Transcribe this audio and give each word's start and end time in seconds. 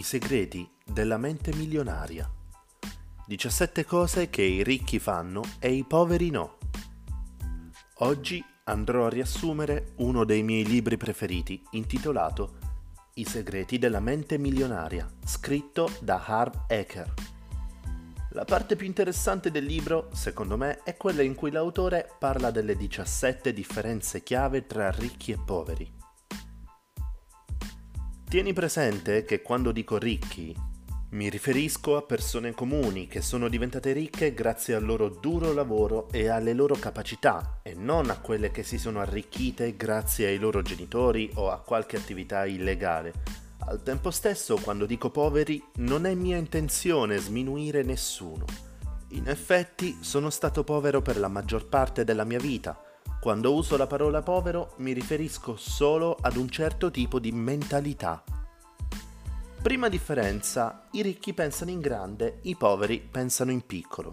I 0.00 0.02
segreti 0.02 0.66
della 0.82 1.18
mente 1.18 1.54
milionaria. 1.54 2.26
17 3.26 3.84
cose 3.84 4.30
che 4.30 4.40
i 4.40 4.64
ricchi 4.64 4.98
fanno 4.98 5.42
e 5.58 5.74
i 5.74 5.84
poveri 5.84 6.30
no. 6.30 6.56
Oggi 7.96 8.42
andrò 8.64 9.04
a 9.04 9.10
riassumere 9.10 9.92
uno 9.96 10.24
dei 10.24 10.42
miei 10.42 10.64
libri 10.64 10.96
preferiti, 10.96 11.62
intitolato 11.72 12.56
I 13.16 13.26
segreti 13.26 13.76
della 13.76 14.00
mente 14.00 14.38
milionaria, 14.38 15.06
scritto 15.22 15.90
da 16.00 16.24
Harv 16.24 16.62
Eker. 16.66 17.12
La 18.30 18.46
parte 18.46 18.76
più 18.76 18.86
interessante 18.86 19.50
del 19.50 19.66
libro, 19.66 20.08
secondo 20.14 20.56
me, 20.56 20.82
è 20.82 20.96
quella 20.96 21.20
in 21.20 21.34
cui 21.34 21.50
l'autore 21.50 22.10
parla 22.18 22.50
delle 22.50 22.74
17 22.74 23.52
differenze 23.52 24.22
chiave 24.22 24.66
tra 24.66 24.90
ricchi 24.92 25.32
e 25.32 25.38
poveri. 25.44 25.99
Tieni 28.30 28.52
presente 28.52 29.24
che 29.24 29.42
quando 29.42 29.72
dico 29.72 29.98
ricchi 29.98 30.54
mi 31.10 31.28
riferisco 31.28 31.96
a 31.96 32.02
persone 32.02 32.52
comuni 32.52 33.08
che 33.08 33.22
sono 33.22 33.48
diventate 33.48 33.90
ricche 33.90 34.34
grazie 34.34 34.76
al 34.76 34.84
loro 34.84 35.08
duro 35.08 35.52
lavoro 35.52 36.08
e 36.12 36.28
alle 36.28 36.52
loro 36.52 36.76
capacità 36.76 37.58
e 37.64 37.74
non 37.74 38.08
a 38.08 38.20
quelle 38.20 38.52
che 38.52 38.62
si 38.62 38.78
sono 38.78 39.00
arricchite 39.00 39.74
grazie 39.76 40.28
ai 40.28 40.38
loro 40.38 40.62
genitori 40.62 41.28
o 41.34 41.50
a 41.50 41.58
qualche 41.58 41.96
attività 41.96 42.46
illegale. 42.46 43.14
Al 43.66 43.82
tempo 43.82 44.12
stesso, 44.12 44.56
quando 44.62 44.86
dico 44.86 45.10
poveri, 45.10 45.60
non 45.78 46.06
è 46.06 46.14
mia 46.14 46.36
intenzione 46.36 47.18
sminuire 47.18 47.82
nessuno. 47.82 48.44
In 49.08 49.26
effetti, 49.26 49.98
sono 50.02 50.30
stato 50.30 50.62
povero 50.62 51.02
per 51.02 51.18
la 51.18 51.26
maggior 51.26 51.66
parte 51.66 52.04
della 52.04 52.22
mia 52.22 52.38
vita 52.38 52.80
quando 53.20 53.54
uso 53.54 53.76
la 53.76 53.86
parola 53.86 54.22
povero 54.22 54.72
mi 54.78 54.92
riferisco 54.92 55.54
solo 55.54 56.16
ad 56.18 56.36
un 56.36 56.48
certo 56.48 56.90
tipo 56.90 57.18
di 57.18 57.30
mentalità. 57.32 58.24
Prima 59.60 59.90
differenza, 59.90 60.86
i 60.92 61.02
ricchi 61.02 61.34
pensano 61.34 61.70
in 61.70 61.80
grande, 61.80 62.38
i 62.44 62.56
poveri 62.56 62.98
pensano 62.98 63.50
in 63.50 63.66
piccolo. 63.66 64.10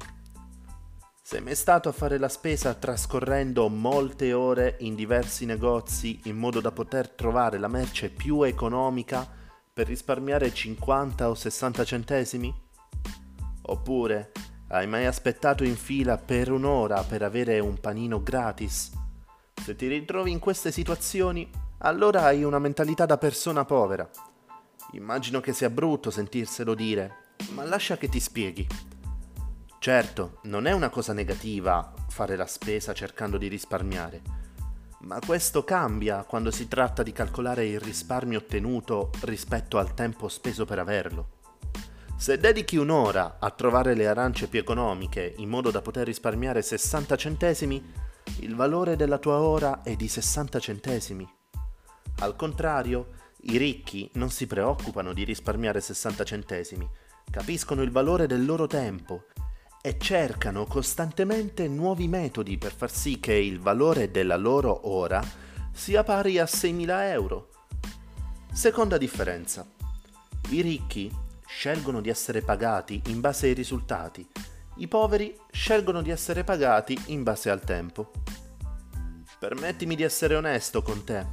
Sei 1.22 1.41
mai 1.41 1.55
stato 1.55 1.88
a 1.88 1.94
fare 1.94 2.17
la 2.17 2.27
spesa 2.27 2.73
trascorrendo 2.73 3.69
molte 3.69 4.33
ore 4.33 4.75
in 4.80 4.94
diversi 4.94 5.45
negozi 5.45 6.19
in 6.25 6.38
modo 6.38 6.59
da 6.59 6.71
poter 6.73 7.09
trovare 7.09 7.58
la 7.59 7.69
merce 7.69 8.09
più 8.09 8.44
economica 8.44 9.25
per 9.71 9.88
risparmiare 9.88 10.53
50 10.53 11.30
o 11.30 11.33
60 11.33 11.83
centesimi? 11.86 12.53
Oppure 13.61 14.31
hai 14.69 14.85
mai 14.85 15.05
aspettato 15.05 15.63
in 15.63 15.77
fila 15.77 16.17
per 16.17 16.51
un'ora 16.51 17.01
per 17.03 17.23
avere 17.23 17.59
un 17.59 17.79
panino 17.79 18.21
gratis? 18.21 18.91
Se 19.53 19.75
ti 19.75 19.87
ritrovi 19.87 20.31
in 20.31 20.39
queste 20.39 20.71
situazioni, 20.71 21.49
allora 21.79 22.23
hai 22.23 22.43
una 22.43 22.59
mentalità 22.59 23.05
da 23.05 23.17
persona 23.17 23.63
povera. 23.63 24.09
Immagino 24.91 25.39
che 25.39 25.53
sia 25.53 25.69
brutto 25.69 26.11
sentirselo 26.11 26.73
dire, 26.73 27.35
ma 27.53 27.63
lascia 27.63 27.97
che 27.97 28.09
ti 28.09 28.19
spieghi. 28.19 28.67
Certo, 29.79 30.39
non 30.43 30.65
è 30.65 30.73
una 30.73 30.89
cosa 30.89 31.13
negativa 31.13 31.93
fare 32.09 32.35
la 32.35 32.47
spesa 32.47 32.93
cercando 32.93 33.37
di 33.37 33.47
risparmiare, 33.47 34.21
ma 35.02 35.19
questo 35.25 35.63
cambia 35.63 36.23
quando 36.23 36.52
si 36.52 36.67
tratta 36.67 37.03
di 37.03 37.13
calcolare 37.13 37.65
il 37.67 37.79
risparmio 37.79 38.39
ottenuto 38.39 39.11
rispetto 39.21 39.77
al 39.77 39.93
tempo 39.93 40.27
speso 40.27 40.65
per 40.65 40.79
averlo. 40.79 41.35
Se 42.19 42.39
dedichi 42.39 42.77
un'ora 42.77 43.37
a 43.39 43.51
trovare 43.51 43.93
le 43.93 44.07
arance 44.07 44.47
più 44.47 44.59
economiche 44.59 45.35
in 45.37 45.49
modo 45.49 45.69
da 45.69 45.83
poter 45.83 46.07
risparmiare 46.07 46.63
60 46.63 47.15
centesimi, 47.15 47.93
il 48.39 48.55
valore 48.55 48.95
della 48.95 49.19
tua 49.19 49.37
ora 49.37 49.83
è 49.83 49.95
di 49.95 50.07
60 50.07 50.59
centesimi. 50.59 51.29
Al 52.21 52.35
contrario, 52.35 53.11
i 53.41 53.57
ricchi 53.57 54.09
non 54.15 54.31
si 54.31 54.47
preoccupano 54.47 55.13
di 55.13 55.23
risparmiare 55.25 55.79
60 55.79 56.23
centesimi, 56.23 56.89
capiscono 57.30 57.83
il 57.83 57.92
valore 57.92 58.25
del 58.25 58.43
loro 58.43 58.65
tempo 58.65 59.25
e 59.80 59.99
cercano 59.99 60.65
costantemente 60.65 61.67
nuovi 61.67 62.08
metodi 62.08 62.58
per 62.58 62.73
far 62.73 62.89
sì 62.89 63.19
che 63.19 63.36
il 63.36 63.59
valore 63.59 64.09
della 64.09 64.37
loro 64.37 64.89
ora 64.89 65.23
sia 65.71 66.03
pari 66.03 66.39
a 66.39 66.45
6.000 66.45 67.11
euro. 67.11 67.49
Seconda 68.52 68.97
differenza. 68.97 69.69
I 70.49 70.61
ricchi 70.61 71.25
scelgono 71.47 72.02
di 72.02 72.09
essere 72.09 72.41
pagati 72.41 73.02
in 73.08 73.21
base 73.21 73.47
ai 73.47 73.53
risultati 73.53 74.27
i 74.80 74.87
poveri 74.87 75.35
scelgono 75.52 76.03
di 76.03 76.11
essere 76.11 76.43
pagati 76.43 76.95
in 77.08 77.23
base 77.23 77.49
al 77.49 77.61
tempo. 77.61 78.11
Permettimi 79.39 79.95
di 79.95 80.03
essere 80.03 80.36
onesto 80.36 80.83
con 80.83 81.03
te. 81.03 81.25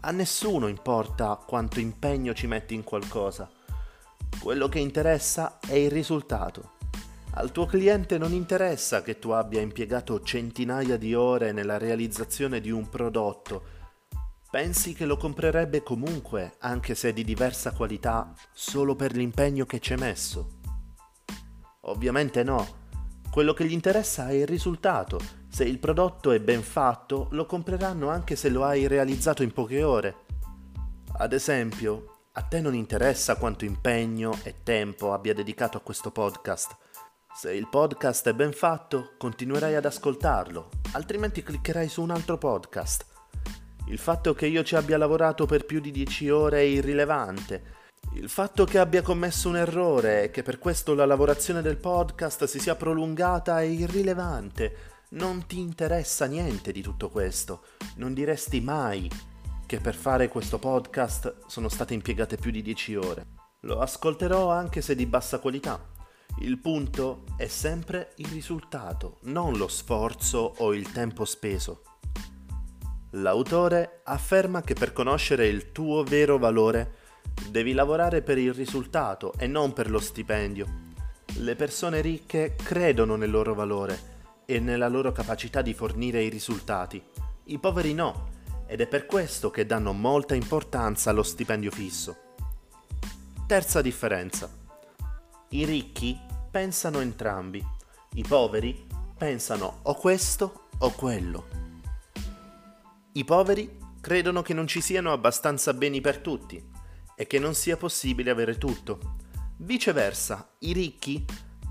A 0.00 0.10
nessuno 0.10 0.66
importa 0.68 1.42
quanto 1.46 1.80
impegno 1.80 2.34
ci 2.34 2.46
metti 2.46 2.74
in 2.74 2.84
qualcosa. 2.84 3.48
Quello 4.38 4.68
che 4.68 4.80
interessa 4.80 5.60
è 5.60 5.74
il 5.74 5.90
risultato. 5.90 6.72
Al 7.32 7.52
tuo 7.52 7.64
cliente 7.64 8.18
non 8.18 8.34
interessa 8.34 9.02
che 9.02 9.18
tu 9.18 9.30
abbia 9.30 9.62
impiegato 9.62 10.20
centinaia 10.22 10.98
di 10.98 11.14
ore 11.14 11.52
nella 11.52 11.78
realizzazione 11.78 12.60
di 12.60 12.70
un 12.70 12.88
prodotto. 12.90 13.78
Pensi 14.50 14.94
che 14.94 15.06
lo 15.06 15.16
comprerebbe 15.16 15.82
comunque, 15.82 16.56
anche 16.58 16.96
se 16.96 17.12
di 17.12 17.22
diversa 17.22 17.72
qualità, 17.72 18.32
solo 18.52 18.96
per 18.96 19.14
l'impegno 19.14 19.64
che 19.64 19.78
ci 19.78 19.92
hai 19.92 19.98
messo? 20.00 20.58
Ovviamente 21.82 22.42
no 22.42 22.78
quello 23.30 23.52
che 23.52 23.64
gli 23.64 23.72
interessa 23.72 24.28
è 24.28 24.32
il 24.32 24.46
risultato. 24.48 25.20
Se 25.48 25.62
il 25.62 25.78
prodotto 25.78 26.32
è 26.32 26.40
ben 26.40 26.62
fatto, 26.62 27.28
lo 27.30 27.46
compreranno 27.46 28.08
anche 28.08 28.34
se 28.34 28.48
lo 28.48 28.64
hai 28.64 28.88
realizzato 28.88 29.44
in 29.44 29.52
poche 29.52 29.84
ore. 29.84 30.24
Ad 31.18 31.32
esempio, 31.32 32.22
a 32.32 32.42
te 32.42 32.60
non 32.60 32.74
interessa 32.74 33.36
quanto 33.36 33.64
impegno 33.64 34.36
e 34.42 34.64
tempo 34.64 35.12
abbia 35.12 35.32
dedicato 35.32 35.76
a 35.76 35.80
questo 35.80 36.10
podcast. 36.10 36.76
Se 37.32 37.52
il 37.52 37.68
podcast 37.68 38.28
è 38.28 38.34
ben 38.34 38.52
fatto, 38.52 39.12
continuerai 39.16 39.76
ad 39.76 39.84
ascoltarlo, 39.84 40.68
altrimenti 40.92 41.44
cliccherai 41.44 41.88
su 41.88 42.02
un 42.02 42.10
altro 42.10 42.36
podcast. 42.36 43.09
Il 43.90 43.98
fatto 43.98 44.32
che 44.32 44.46
io 44.46 44.62
ci 44.62 44.76
abbia 44.76 44.96
lavorato 44.96 45.44
per 45.44 45.66
più 45.66 45.80
di 45.80 45.90
10 45.90 46.30
ore 46.30 46.60
è 46.60 46.62
irrilevante 46.62 47.78
il 48.14 48.28
fatto 48.28 48.64
che 48.64 48.78
abbia 48.78 49.02
commesso 49.02 49.48
un 49.48 49.56
errore 49.56 50.24
e 50.24 50.30
che 50.30 50.42
per 50.42 50.58
questo 50.58 50.94
la 50.94 51.06
lavorazione 51.06 51.62
del 51.62 51.76
podcast 51.76 52.44
si 52.44 52.58
sia 52.58 52.74
prolungata 52.74 53.60
è 53.60 53.64
irrilevante. 53.64 54.76
Non 55.10 55.46
ti 55.46 55.60
interessa 55.60 56.26
niente 56.26 56.72
di 56.72 56.82
tutto 56.82 57.08
questo. 57.08 57.66
Non 57.96 58.12
diresti 58.12 58.60
mai 58.60 59.08
che 59.64 59.78
per 59.78 59.94
fare 59.94 60.28
questo 60.28 60.58
podcast 60.58 61.46
sono 61.46 61.68
state 61.68 61.94
impiegate 61.94 62.36
più 62.36 62.50
di 62.50 62.62
10 62.62 62.96
ore. 62.96 63.26
Lo 63.60 63.78
ascolterò 63.78 64.50
anche 64.50 64.80
se 64.80 64.96
di 64.96 65.06
bassa 65.06 65.38
qualità. 65.38 65.80
Il 66.40 66.58
punto 66.58 67.24
è 67.36 67.46
sempre 67.46 68.14
il 68.16 68.26
risultato, 68.26 69.18
non 69.22 69.56
lo 69.56 69.68
sforzo 69.68 70.54
o 70.58 70.74
il 70.74 70.90
tempo 70.90 71.24
speso. 71.24 71.82
L'autore 73.14 74.00
afferma 74.04 74.62
che 74.62 74.74
per 74.74 74.92
conoscere 74.92 75.46
il 75.46 75.72
tuo 75.72 76.02
vero 76.04 76.38
valore 76.38 77.00
Devi 77.48 77.72
lavorare 77.72 78.22
per 78.22 78.38
il 78.38 78.52
risultato 78.52 79.32
e 79.36 79.46
non 79.46 79.72
per 79.72 79.90
lo 79.90 79.98
stipendio. 79.98 80.88
Le 81.38 81.56
persone 81.56 82.00
ricche 82.00 82.54
credono 82.54 83.16
nel 83.16 83.30
loro 83.30 83.54
valore 83.54 84.08
e 84.44 84.60
nella 84.60 84.88
loro 84.88 85.10
capacità 85.10 85.62
di 85.62 85.74
fornire 85.74 86.22
i 86.22 86.28
risultati. 86.28 87.02
I 87.44 87.58
poveri 87.58 87.94
no, 87.94 88.28
ed 88.66 88.80
è 88.80 88.86
per 88.86 89.06
questo 89.06 89.50
che 89.50 89.66
danno 89.66 89.92
molta 89.92 90.34
importanza 90.34 91.10
allo 91.10 91.22
stipendio 91.22 91.70
fisso. 91.70 92.16
Terza 93.46 93.80
differenza. 93.80 94.48
I 95.50 95.64
ricchi 95.64 96.18
pensano 96.50 97.00
entrambi, 97.00 97.64
i 98.14 98.22
poveri 98.22 98.86
pensano 99.16 99.80
o 99.82 99.94
questo 99.94 100.68
o 100.78 100.90
quello. 100.92 101.69
I 103.12 103.24
poveri 103.24 103.76
credono 104.00 104.40
che 104.40 104.54
non 104.54 104.68
ci 104.68 104.80
siano 104.80 105.12
abbastanza 105.12 105.74
beni 105.74 106.00
per 106.00 106.18
tutti 106.18 106.64
e 107.16 107.26
che 107.26 107.40
non 107.40 107.54
sia 107.54 107.76
possibile 107.76 108.30
avere 108.30 108.56
tutto. 108.56 109.16
Viceversa, 109.56 110.54
i 110.60 110.72
ricchi 110.72 111.24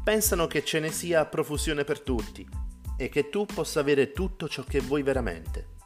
pensano 0.04 0.48
che 0.48 0.66
ce 0.66 0.82
ne 0.82 0.92
sia 0.92 1.26
profusione 1.26 1.86
per 1.86 2.02
tutti 2.02 2.46
e 2.98 3.08
che 3.08 3.30
tu 3.30 3.46
possa 3.46 3.80
avere 3.80 4.12
tutto 4.12 4.50
ciò 4.50 4.64
che 4.64 4.82
vuoi 4.82 5.02
veramente. 5.02 5.78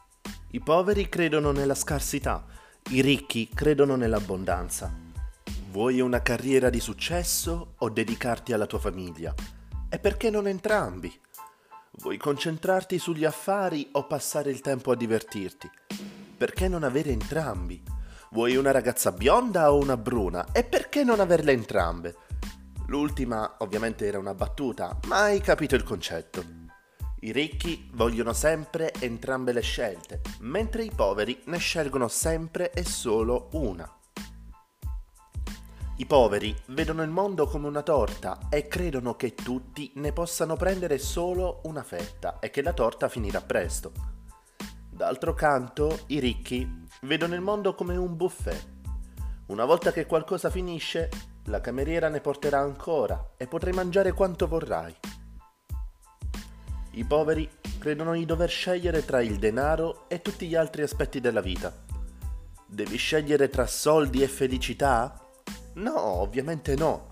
I 0.50 0.58
poveri 0.58 1.08
credono 1.08 1.52
nella 1.52 1.76
scarsità, 1.76 2.44
i 2.90 3.00
ricchi 3.00 3.48
credono 3.54 3.94
nell'abbondanza. 3.94 4.92
Vuoi 5.70 6.00
una 6.00 6.20
carriera 6.20 6.68
di 6.68 6.80
successo 6.80 7.74
o 7.78 7.88
dedicarti 7.90 8.52
alla 8.52 8.66
tua 8.66 8.80
famiglia? 8.80 9.32
E 9.88 10.00
perché 10.00 10.30
non 10.30 10.48
entrambi? 10.48 11.16
Vuoi 11.98 12.16
concentrarti 12.16 12.98
sugli 12.98 13.24
affari 13.24 13.88
o 13.92 14.06
passare 14.06 14.50
il 14.50 14.60
tempo 14.60 14.90
a 14.90 14.96
divertirti? 14.96 15.70
Perché 16.36 16.66
non 16.66 16.82
avere 16.82 17.10
entrambi? 17.10 17.80
Vuoi 18.32 18.56
una 18.56 18.72
ragazza 18.72 19.12
bionda 19.12 19.72
o 19.72 19.78
una 19.78 19.96
bruna? 19.96 20.48
E 20.52 20.64
perché 20.64 21.04
non 21.04 21.20
averle 21.20 21.52
entrambe? 21.52 22.16
L'ultima 22.88 23.56
ovviamente 23.58 24.06
era 24.06 24.18
una 24.18 24.34
battuta, 24.34 24.98
ma 25.06 25.22
hai 25.22 25.40
capito 25.40 25.76
il 25.76 25.84
concetto. 25.84 26.44
I 27.20 27.30
ricchi 27.30 27.88
vogliono 27.92 28.32
sempre 28.32 28.92
entrambe 28.98 29.52
le 29.52 29.62
scelte, 29.62 30.20
mentre 30.40 30.82
i 30.82 30.90
poveri 30.94 31.42
ne 31.46 31.58
scelgono 31.58 32.08
sempre 32.08 32.72
e 32.72 32.84
solo 32.84 33.50
una. 33.52 33.93
I 35.96 36.06
poveri 36.06 36.52
vedono 36.66 37.04
il 37.04 37.08
mondo 37.08 37.46
come 37.46 37.68
una 37.68 37.82
torta 37.82 38.48
e 38.50 38.66
credono 38.66 39.14
che 39.14 39.32
tutti 39.32 39.92
ne 39.94 40.12
possano 40.12 40.56
prendere 40.56 40.98
solo 40.98 41.60
una 41.64 41.84
fetta 41.84 42.40
e 42.40 42.50
che 42.50 42.62
la 42.62 42.72
torta 42.72 43.08
finirà 43.08 43.40
presto. 43.40 43.92
D'altro 44.90 45.34
canto, 45.34 46.00
i 46.08 46.18
ricchi 46.18 46.84
vedono 47.02 47.34
il 47.36 47.40
mondo 47.40 47.76
come 47.76 47.94
un 47.94 48.16
buffet. 48.16 48.72
Una 49.46 49.64
volta 49.64 49.92
che 49.92 50.04
qualcosa 50.04 50.50
finisce, 50.50 51.10
la 51.44 51.60
cameriera 51.60 52.08
ne 52.08 52.20
porterà 52.20 52.58
ancora 52.58 53.34
e 53.36 53.46
potrai 53.46 53.72
mangiare 53.72 54.10
quanto 54.10 54.48
vorrai. 54.48 54.92
I 56.90 57.04
poveri 57.04 57.48
credono 57.78 58.14
di 58.14 58.24
dover 58.24 58.50
scegliere 58.50 59.04
tra 59.04 59.22
il 59.22 59.38
denaro 59.38 60.08
e 60.08 60.22
tutti 60.22 60.48
gli 60.48 60.56
altri 60.56 60.82
aspetti 60.82 61.20
della 61.20 61.40
vita. 61.40 61.72
Devi 62.66 62.96
scegliere 62.96 63.48
tra 63.48 63.66
soldi 63.68 64.22
e 64.22 64.26
felicità? 64.26 65.23
No, 65.74 65.98
ovviamente 65.98 66.74
no. 66.74 67.08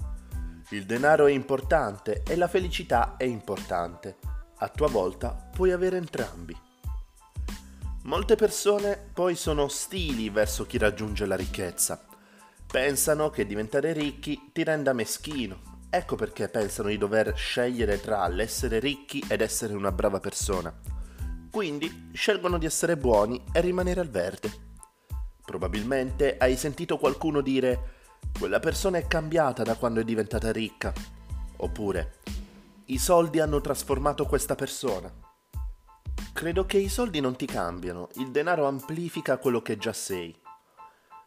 Il 0.71 0.87
denaro 0.87 1.27
è 1.27 1.33
importante 1.33 2.23
e 2.27 2.37
la 2.37 2.49
felicità 2.49 3.17
è 3.17 3.25
importante. 3.25 4.17
A 4.59 4.69
tua 4.69 4.89
volta 4.89 5.51
puoi 5.53 5.73
avere 5.73 5.97
entrambi. 5.97 6.57
Molte 8.05 8.37
persone 8.37 9.11
poi 9.13 9.35
sono 9.35 9.65
ostili 9.65 10.31
verso 10.31 10.67
chi 10.67 10.79
raggiunge 10.79 11.27
la 11.27 11.37
ricchezza. 11.37 12.05
Pensano 12.67 13.31
che 13.31 13.47
diventare 13.47 13.93
ricchi 13.93 14.51
ti 14.53 14.65
renda 14.65 14.93
meschino 14.93 15.73
Ecco 15.95 16.17
perché 16.17 16.49
pensano 16.49 16.89
di 16.89 16.97
dover 16.97 17.37
scegliere 17.37 18.01
tra 18.01 18.27
l'essere 18.27 18.79
ricchi 18.79 19.23
ed 19.29 19.43
essere 19.43 19.75
una 19.75 19.93
brava 19.93 20.21
persona. 20.21 20.75
Quindi 21.51 22.09
scelgono 22.15 22.57
di 22.57 22.65
essere 22.65 22.97
buoni 22.97 23.45
e 23.53 23.61
rimanere 23.61 24.01
al 24.01 24.09
verde. 24.09 24.51
Probabilmente 25.45 26.39
hai 26.39 26.57
sentito 26.57 26.97
qualcuno 26.97 27.43
dire 27.43 28.02
quella 28.39 28.61
persona 28.61 28.99
è 28.99 29.07
cambiata 29.07 29.63
da 29.63 29.77
quando 29.77 30.01
è 30.01 30.05
diventata 30.05 30.51
ricca. 30.51 30.93
Oppure 31.59 32.19
i 32.87 32.99
soldi 32.99 33.41
hanno 33.41 33.61
trasformato 33.61 34.27
questa 34.27 34.55
persona. 34.55 35.11
Credo 36.33 36.67
che 36.67 36.79
i 36.79 36.89
soldi 36.89 37.21
non 37.21 37.37
ti 37.37 37.47
cambiano, 37.47 38.09
il 38.15 38.31
denaro 38.31 38.67
amplifica 38.67 39.39
quello 39.39 39.63
che 39.63 39.79
già 39.79 39.93
sei. 39.93 40.37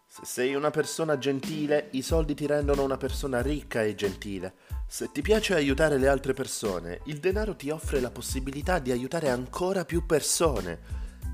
Se 0.06 0.25
sei 0.25 0.56
una 0.56 0.71
persona 0.71 1.18
gentile, 1.18 1.89
i 1.92 2.01
soldi 2.01 2.36
ti 2.36 2.45
rendono 2.45 2.83
una 2.83 2.98
persona 2.98 3.41
ricca 3.41 3.83
e 3.83 3.95
gentile. 3.95 4.56
Se 4.88 5.12
ti 5.12 5.21
piace 5.21 5.56
aiutare 5.56 5.98
le 5.98 6.07
altre 6.07 6.33
persone, 6.33 7.01
il 7.06 7.19
denaro 7.19 7.56
ti 7.56 7.69
offre 7.69 8.00
la 8.00 8.12
possibilità 8.12 8.80
di 8.80 8.91
aiutare 8.91 9.30
ancora 9.30 9.83
più 9.86 10.06
persone. 10.06 10.80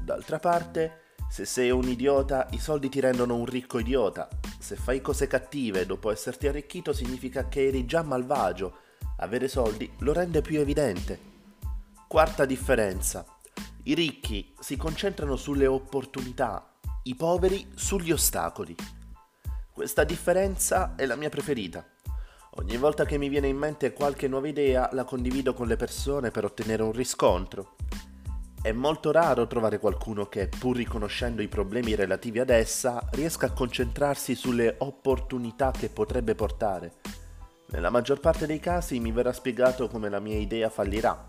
D'altra 0.03 0.39
parte, 0.39 1.00
se 1.29 1.45
sei 1.45 1.71
un 1.71 1.87
idiota, 1.87 2.47
i 2.51 2.59
soldi 2.59 2.89
ti 2.89 2.99
rendono 2.99 3.35
un 3.35 3.45
ricco 3.45 3.79
idiota. 3.79 4.27
Se 4.59 4.75
fai 4.75 5.01
cose 5.01 5.27
cattive 5.27 5.85
dopo 5.85 6.11
esserti 6.11 6.47
arricchito 6.47 6.93
significa 6.93 7.47
che 7.47 7.67
eri 7.67 7.85
già 7.85 8.01
malvagio. 8.01 8.77
Avere 9.17 9.47
soldi 9.47 9.91
lo 9.99 10.13
rende 10.13 10.41
più 10.41 10.59
evidente. 10.59 11.19
Quarta 12.07 12.45
differenza. 12.45 13.25
I 13.83 13.93
ricchi 13.93 14.53
si 14.59 14.77
concentrano 14.77 15.35
sulle 15.35 15.67
opportunità 15.67 16.71
i 17.03 17.15
poveri 17.15 17.67
sugli 17.73 18.11
ostacoli. 18.11 18.75
Questa 19.71 20.03
differenza 20.03 20.93
è 20.95 21.07
la 21.07 21.15
mia 21.15 21.29
preferita. 21.29 21.83
Ogni 22.55 22.77
volta 22.77 23.05
che 23.05 23.17
mi 23.17 23.27
viene 23.27 23.47
in 23.47 23.57
mente 23.57 23.93
qualche 23.93 24.27
nuova 24.27 24.47
idea 24.47 24.89
la 24.91 25.03
condivido 25.03 25.53
con 25.53 25.65
le 25.65 25.77
persone 25.77 26.29
per 26.29 26.45
ottenere 26.45 26.83
un 26.83 26.91
riscontro. 26.91 27.77
È 28.61 28.71
molto 28.71 29.11
raro 29.11 29.47
trovare 29.47 29.79
qualcuno 29.79 30.27
che, 30.27 30.47
pur 30.47 30.75
riconoscendo 30.75 31.41
i 31.41 31.47
problemi 31.47 31.95
relativi 31.95 32.39
ad 32.39 32.49
essa, 32.49 33.01
riesca 33.11 33.47
a 33.47 33.53
concentrarsi 33.53 34.35
sulle 34.35 34.75
opportunità 34.77 35.71
che 35.71 35.89
potrebbe 35.89 36.35
portare. 36.35 36.93
Nella 37.69 37.89
maggior 37.89 38.19
parte 38.19 38.45
dei 38.45 38.59
casi 38.59 38.99
mi 38.99 39.11
verrà 39.11 39.33
spiegato 39.33 39.87
come 39.87 40.09
la 40.09 40.19
mia 40.19 40.37
idea 40.37 40.69
fallirà, 40.69 41.25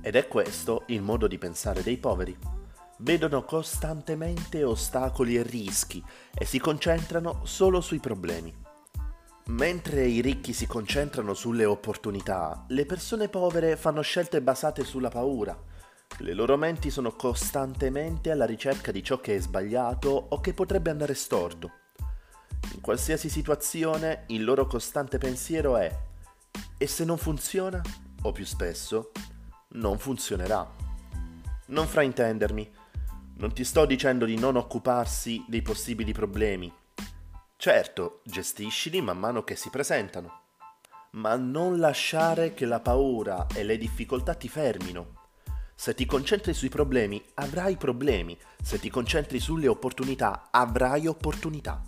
ed 0.00 0.16
è 0.16 0.26
questo 0.26 0.84
il 0.86 1.02
modo 1.02 1.26
di 1.26 1.36
pensare 1.36 1.82
dei 1.82 1.98
poveri 1.98 2.36
vedono 3.02 3.44
costantemente 3.44 4.62
ostacoli 4.62 5.36
e 5.36 5.42
rischi 5.42 6.02
e 6.34 6.44
si 6.44 6.58
concentrano 6.58 7.40
solo 7.44 7.80
sui 7.80 7.98
problemi. 7.98 8.54
Mentre 9.46 10.06
i 10.06 10.20
ricchi 10.20 10.52
si 10.52 10.66
concentrano 10.66 11.34
sulle 11.34 11.64
opportunità, 11.64 12.64
le 12.68 12.86
persone 12.86 13.28
povere 13.28 13.76
fanno 13.76 14.02
scelte 14.02 14.40
basate 14.42 14.84
sulla 14.84 15.08
paura. 15.08 15.69
Le 16.18 16.34
loro 16.34 16.56
menti 16.56 16.90
sono 16.90 17.12
costantemente 17.12 18.30
alla 18.30 18.44
ricerca 18.44 18.92
di 18.92 19.02
ciò 19.02 19.20
che 19.20 19.36
è 19.36 19.40
sbagliato 19.40 20.08
o 20.30 20.40
che 20.40 20.52
potrebbe 20.52 20.90
andare 20.90 21.14
storto. 21.14 21.70
In 22.74 22.80
qualsiasi 22.80 23.28
situazione 23.28 24.24
il 24.28 24.44
loro 24.44 24.66
costante 24.66 25.18
pensiero 25.18 25.76
è 25.76 26.08
e 26.76 26.86
se 26.86 27.04
non 27.04 27.16
funziona, 27.16 27.80
o 28.22 28.32
più 28.32 28.44
spesso, 28.44 29.12
non 29.72 29.98
funzionerà. 29.98 30.68
Non 31.66 31.86
fraintendermi, 31.86 32.70
non 33.36 33.52
ti 33.52 33.64
sto 33.64 33.86
dicendo 33.86 34.24
di 34.24 34.38
non 34.38 34.56
occuparsi 34.56 35.44
dei 35.48 35.62
possibili 35.62 36.12
problemi. 36.12 36.72
Certo, 37.56 38.20
gestiscili 38.24 39.00
man 39.00 39.18
mano 39.18 39.44
che 39.44 39.56
si 39.56 39.70
presentano. 39.70 40.40
Ma 41.12 41.36
non 41.36 41.78
lasciare 41.78 42.54
che 42.54 42.66
la 42.66 42.80
paura 42.80 43.46
e 43.54 43.62
le 43.62 43.76
difficoltà 43.76 44.34
ti 44.34 44.48
fermino. 44.48 45.19
Se 45.80 45.94
ti 45.94 46.04
concentri 46.04 46.52
sui 46.52 46.68
problemi, 46.68 47.24
avrai 47.36 47.78
problemi. 47.78 48.38
Se 48.62 48.78
ti 48.78 48.90
concentri 48.90 49.40
sulle 49.40 49.66
opportunità, 49.66 50.48
avrai 50.50 51.06
opportunità. 51.06 51.80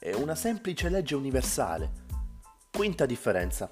È 0.00 0.12
una 0.14 0.34
semplice 0.34 0.88
legge 0.88 1.14
universale. 1.14 1.92
Quinta 2.72 3.06
differenza. 3.06 3.70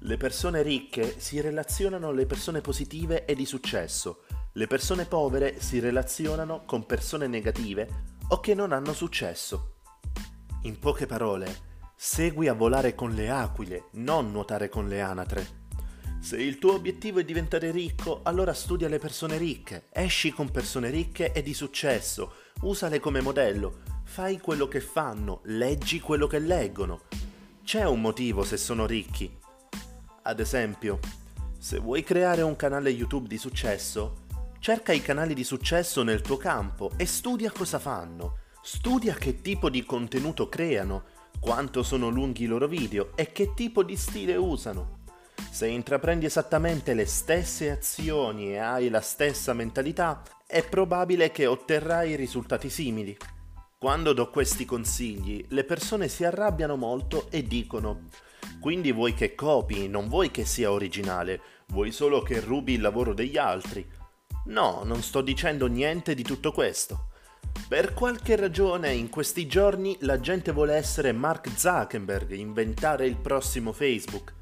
Le 0.00 0.16
persone 0.16 0.62
ricche 0.62 1.20
si 1.20 1.40
relazionano 1.40 2.08
alle 2.08 2.26
persone 2.26 2.60
positive 2.60 3.24
e 3.24 3.36
di 3.36 3.46
successo 3.46 4.24
le 4.54 4.66
persone 4.66 5.04
povere 5.04 5.60
si 5.60 5.78
relazionano 5.78 6.64
con 6.64 6.84
persone 6.84 7.28
negative 7.28 8.16
o 8.30 8.40
che 8.40 8.54
non 8.54 8.72
hanno 8.72 8.92
successo. 8.92 9.74
In 10.62 10.80
poche 10.80 11.06
parole, 11.06 11.56
segui 11.94 12.48
a 12.48 12.54
volare 12.54 12.96
con 12.96 13.12
le 13.12 13.30
aquile, 13.30 13.84
non 13.92 14.32
nuotare 14.32 14.68
con 14.68 14.88
le 14.88 15.00
anatre. 15.00 15.57
Se 16.20 16.36
il 16.36 16.58
tuo 16.58 16.74
obiettivo 16.74 17.20
è 17.20 17.24
diventare 17.24 17.70
ricco, 17.70 18.20
allora 18.24 18.52
studia 18.52 18.88
le 18.88 18.98
persone 18.98 19.38
ricche, 19.38 19.86
esci 19.90 20.32
con 20.32 20.50
persone 20.50 20.90
ricche 20.90 21.32
e 21.32 21.42
di 21.42 21.54
successo, 21.54 22.32
usale 22.62 23.00
come 23.00 23.20
modello, 23.20 23.80
fai 24.04 24.38
quello 24.38 24.68
che 24.68 24.80
fanno, 24.80 25.40
leggi 25.44 26.00
quello 26.00 26.26
che 26.26 26.38
leggono. 26.38 27.02
C'è 27.64 27.84
un 27.84 28.00
motivo 28.00 28.44
se 28.44 28.56
sono 28.56 28.86
ricchi. 28.86 29.36
Ad 30.22 30.40
esempio, 30.40 30.98
se 31.58 31.78
vuoi 31.78 32.02
creare 32.02 32.42
un 32.42 32.56
canale 32.56 32.90
YouTube 32.90 33.28
di 33.28 33.38
successo, 33.38 34.26
Cerca 34.60 34.92
i 34.92 35.00
canali 35.00 35.34
di 35.34 35.44
successo 35.44 36.02
nel 36.02 36.20
tuo 36.20 36.36
campo 36.36 36.90
e 36.96 37.06
studia 37.06 37.50
cosa 37.52 37.78
fanno. 37.78 38.38
Studia 38.60 39.14
che 39.14 39.40
tipo 39.40 39.70
di 39.70 39.84
contenuto 39.84 40.48
creano, 40.48 41.04
quanto 41.38 41.84
sono 41.84 42.08
lunghi 42.08 42.42
i 42.42 42.46
loro 42.46 42.66
video 42.66 43.16
e 43.16 43.30
che 43.30 43.54
tipo 43.54 43.84
di 43.84 43.96
stile 43.96 44.34
usano. 44.34 44.97
Se 45.50 45.66
intraprendi 45.66 46.26
esattamente 46.26 46.94
le 46.94 47.06
stesse 47.06 47.70
azioni 47.70 48.52
e 48.52 48.58
hai 48.58 48.88
la 48.88 49.00
stessa 49.00 49.52
mentalità, 49.52 50.22
è 50.46 50.66
probabile 50.66 51.30
che 51.30 51.46
otterrai 51.46 52.16
risultati 52.16 52.70
simili. 52.70 53.16
Quando 53.78 54.12
do 54.12 54.30
questi 54.30 54.64
consigli, 54.64 55.44
le 55.48 55.64
persone 55.64 56.08
si 56.08 56.24
arrabbiano 56.24 56.76
molto 56.76 57.30
e 57.30 57.42
dicono 57.42 58.02
quindi 58.60 58.90
vuoi 58.90 59.14
che 59.14 59.36
copi, 59.36 59.88
non 59.88 60.08
vuoi 60.08 60.32
che 60.32 60.44
sia 60.44 60.72
originale, 60.72 61.40
vuoi 61.68 61.92
solo 61.92 62.22
che 62.22 62.40
rubi 62.40 62.72
il 62.72 62.80
lavoro 62.80 63.14
degli 63.14 63.36
altri. 63.36 63.86
No, 64.46 64.82
non 64.84 65.02
sto 65.02 65.20
dicendo 65.20 65.68
niente 65.68 66.14
di 66.14 66.24
tutto 66.24 66.50
questo. 66.50 67.10
Per 67.68 67.94
qualche 67.94 68.34
ragione 68.34 68.92
in 68.92 69.10
questi 69.10 69.46
giorni 69.46 69.96
la 70.00 70.18
gente 70.18 70.50
vuole 70.50 70.74
essere 70.74 71.12
Mark 71.12 71.48
Zuckerberg, 71.56 72.32
inventare 72.32 73.06
il 73.06 73.16
prossimo 73.16 73.72
Facebook. 73.72 74.34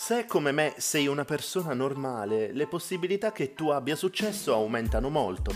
Se 0.00 0.26
come 0.26 0.52
me 0.52 0.74
sei 0.76 1.08
una 1.08 1.24
persona 1.24 1.74
normale, 1.74 2.52
le 2.52 2.68
possibilità 2.68 3.32
che 3.32 3.52
tu 3.52 3.70
abbia 3.70 3.96
successo 3.96 4.54
aumentano 4.54 5.10
molto. 5.10 5.52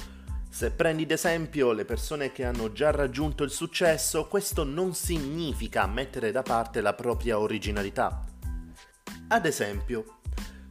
Se 0.50 0.72
prendi 0.72 1.04
ad 1.04 1.12
esempio 1.12 1.70
le 1.70 1.84
persone 1.84 2.32
che 2.32 2.44
hanno 2.44 2.72
già 2.72 2.90
raggiunto 2.90 3.44
il 3.44 3.52
successo, 3.52 4.26
questo 4.26 4.64
non 4.64 4.94
significa 4.94 5.87
mettere 5.87 6.32
da 6.32 6.42
parte 6.42 6.80
la 6.80 6.92
propria 6.92 7.38
originalità. 7.38 8.25
Ad 9.28 9.46
esempio, 9.46 10.18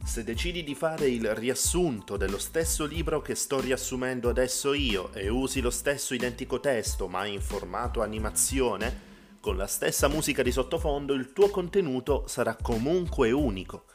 se 0.04 0.22
decidi 0.22 0.62
di 0.64 0.74
fare 0.74 1.08
il 1.08 1.34
riassunto 1.34 2.18
dello 2.18 2.38
stesso 2.38 2.84
libro 2.84 3.22
che 3.22 3.34
sto 3.34 3.58
riassumendo 3.58 4.28
adesso 4.28 4.74
io 4.74 5.14
e 5.14 5.30
usi 5.30 5.62
lo 5.62 5.70
stesso 5.70 6.12
identico 6.12 6.60
testo 6.60 7.08
ma 7.08 7.24
in 7.24 7.40
formato 7.40 8.02
animazione, 8.02 9.11
con 9.42 9.56
la 9.56 9.66
stessa 9.66 10.06
musica 10.06 10.40
di 10.40 10.52
sottofondo 10.52 11.14
il 11.14 11.32
tuo 11.32 11.50
contenuto 11.50 12.28
sarà 12.28 12.54
comunque 12.54 13.32
unico. 13.32 13.86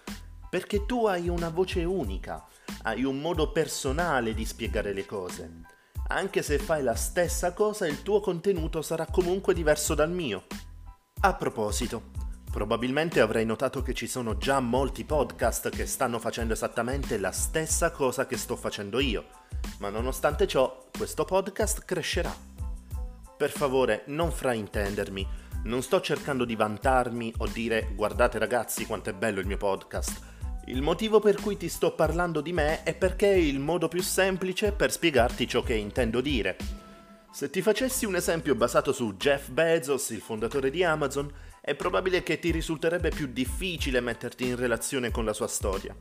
Perché 0.50 0.86
tu 0.86 1.06
hai 1.06 1.30
una 1.30 1.48
voce 1.48 1.86
unica, 1.86 2.46
hai 2.84 3.06
un 3.06 3.22
modo 3.22 3.54
personale 3.54 4.34
di 4.34 4.44
spiegare 4.44 4.92
le 4.92 5.06
cose. 5.06 5.62
Anche 6.10 6.42
se 6.42 6.60
fai 6.60 6.84
la 6.84 6.96
stessa 6.96 7.54
cosa 7.54 7.88
il 7.88 8.04
tuo 8.04 8.20
contenuto 8.20 8.82
sarà 8.82 9.06
comunque 9.06 9.54
diverso 9.54 9.96
dal 9.96 10.12
mio. 10.12 10.44
A 11.22 11.34
proposito, 11.34 12.26
Probabilmente 12.50 13.20
avrai 13.20 13.46
notato 13.46 13.84
che 13.84 13.94
ci 13.94 14.08
sono 14.08 14.38
già 14.38 14.60
molti 14.60 15.04
podcast 15.04 15.70
che 15.70 15.86
stanno 15.86 16.18
facendo 16.18 16.54
esattamente 16.54 17.20
la 17.20 17.32
stessa 17.32 17.92
cosa 17.92 18.26
che 18.26 18.38
sto 18.38 18.56
facendo 18.56 19.00
io, 19.00 19.26
ma 19.80 19.90
nonostante 19.90 20.48
ciò 20.48 20.88
questo 20.98 21.24
podcast 21.24 21.86
crescerà. 21.86 22.47
Per 23.38 23.52
favore 23.52 24.02
non 24.08 24.32
fraintendermi, 24.32 25.28
non 25.66 25.84
sto 25.84 26.02
cercando 26.02 26.44
di 26.44 26.56
vantarmi 26.56 27.32
o 27.38 27.48
dire 27.48 27.90
guardate 27.94 28.40
ragazzi 28.40 28.88
quanto 28.88 29.12
è 29.12 29.14
bello 29.14 29.40
il 29.40 29.46
mio 29.46 29.58
podcast. 29.58 30.20
Il 30.66 30.82
motivo 30.82 31.20
per 31.20 31.40
cui 31.40 31.56
ti 31.56 31.70
sto 31.70 31.94
parlando 31.94 32.42
di 32.42 32.52
me 32.52 32.82
è 32.82 32.96
perché 32.96 33.32
è 33.32 33.36
il 33.36 33.60
modo 33.60 33.88
più 33.88 34.02
semplice 34.02 34.72
per 34.72 34.92
spiegarti 34.92 35.48
ciò 35.48 35.62
che 35.62 35.76
intendo 35.76 36.20
dire. 36.20 36.58
Se 37.32 37.52
ti 37.52 37.62
facessi 37.62 38.06
un 38.06 38.16
esempio 38.16 38.56
basato 38.56 38.92
su 38.92 39.16
Jeff 39.18 39.50
Bezos, 39.50 40.10
il 40.10 40.22
fondatore 40.22 40.72
di 40.72 40.84
Amazon, 40.84 41.32
è 41.62 41.76
probabile 41.76 42.24
che 42.24 42.40
ti 42.40 42.50
risulterebbe 42.50 43.10
più 43.10 43.28
difficile 43.28 44.02
metterti 44.02 44.48
in 44.48 44.56
relazione 44.56 45.12
con 45.12 45.26
la 45.26 45.34
sua 45.34 45.48
storia. 45.48 45.96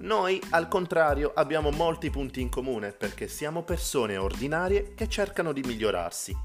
Noi, 0.00 0.38
al 0.50 0.68
contrario, 0.68 1.32
abbiamo 1.34 1.70
molti 1.70 2.10
punti 2.10 2.42
in 2.42 2.50
comune 2.50 2.92
perché 2.92 3.28
siamo 3.28 3.62
persone 3.62 4.18
ordinarie 4.18 4.92
che 4.94 5.08
cercano 5.08 5.54
di 5.54 5.62
migliorarsi. 5.62 6.36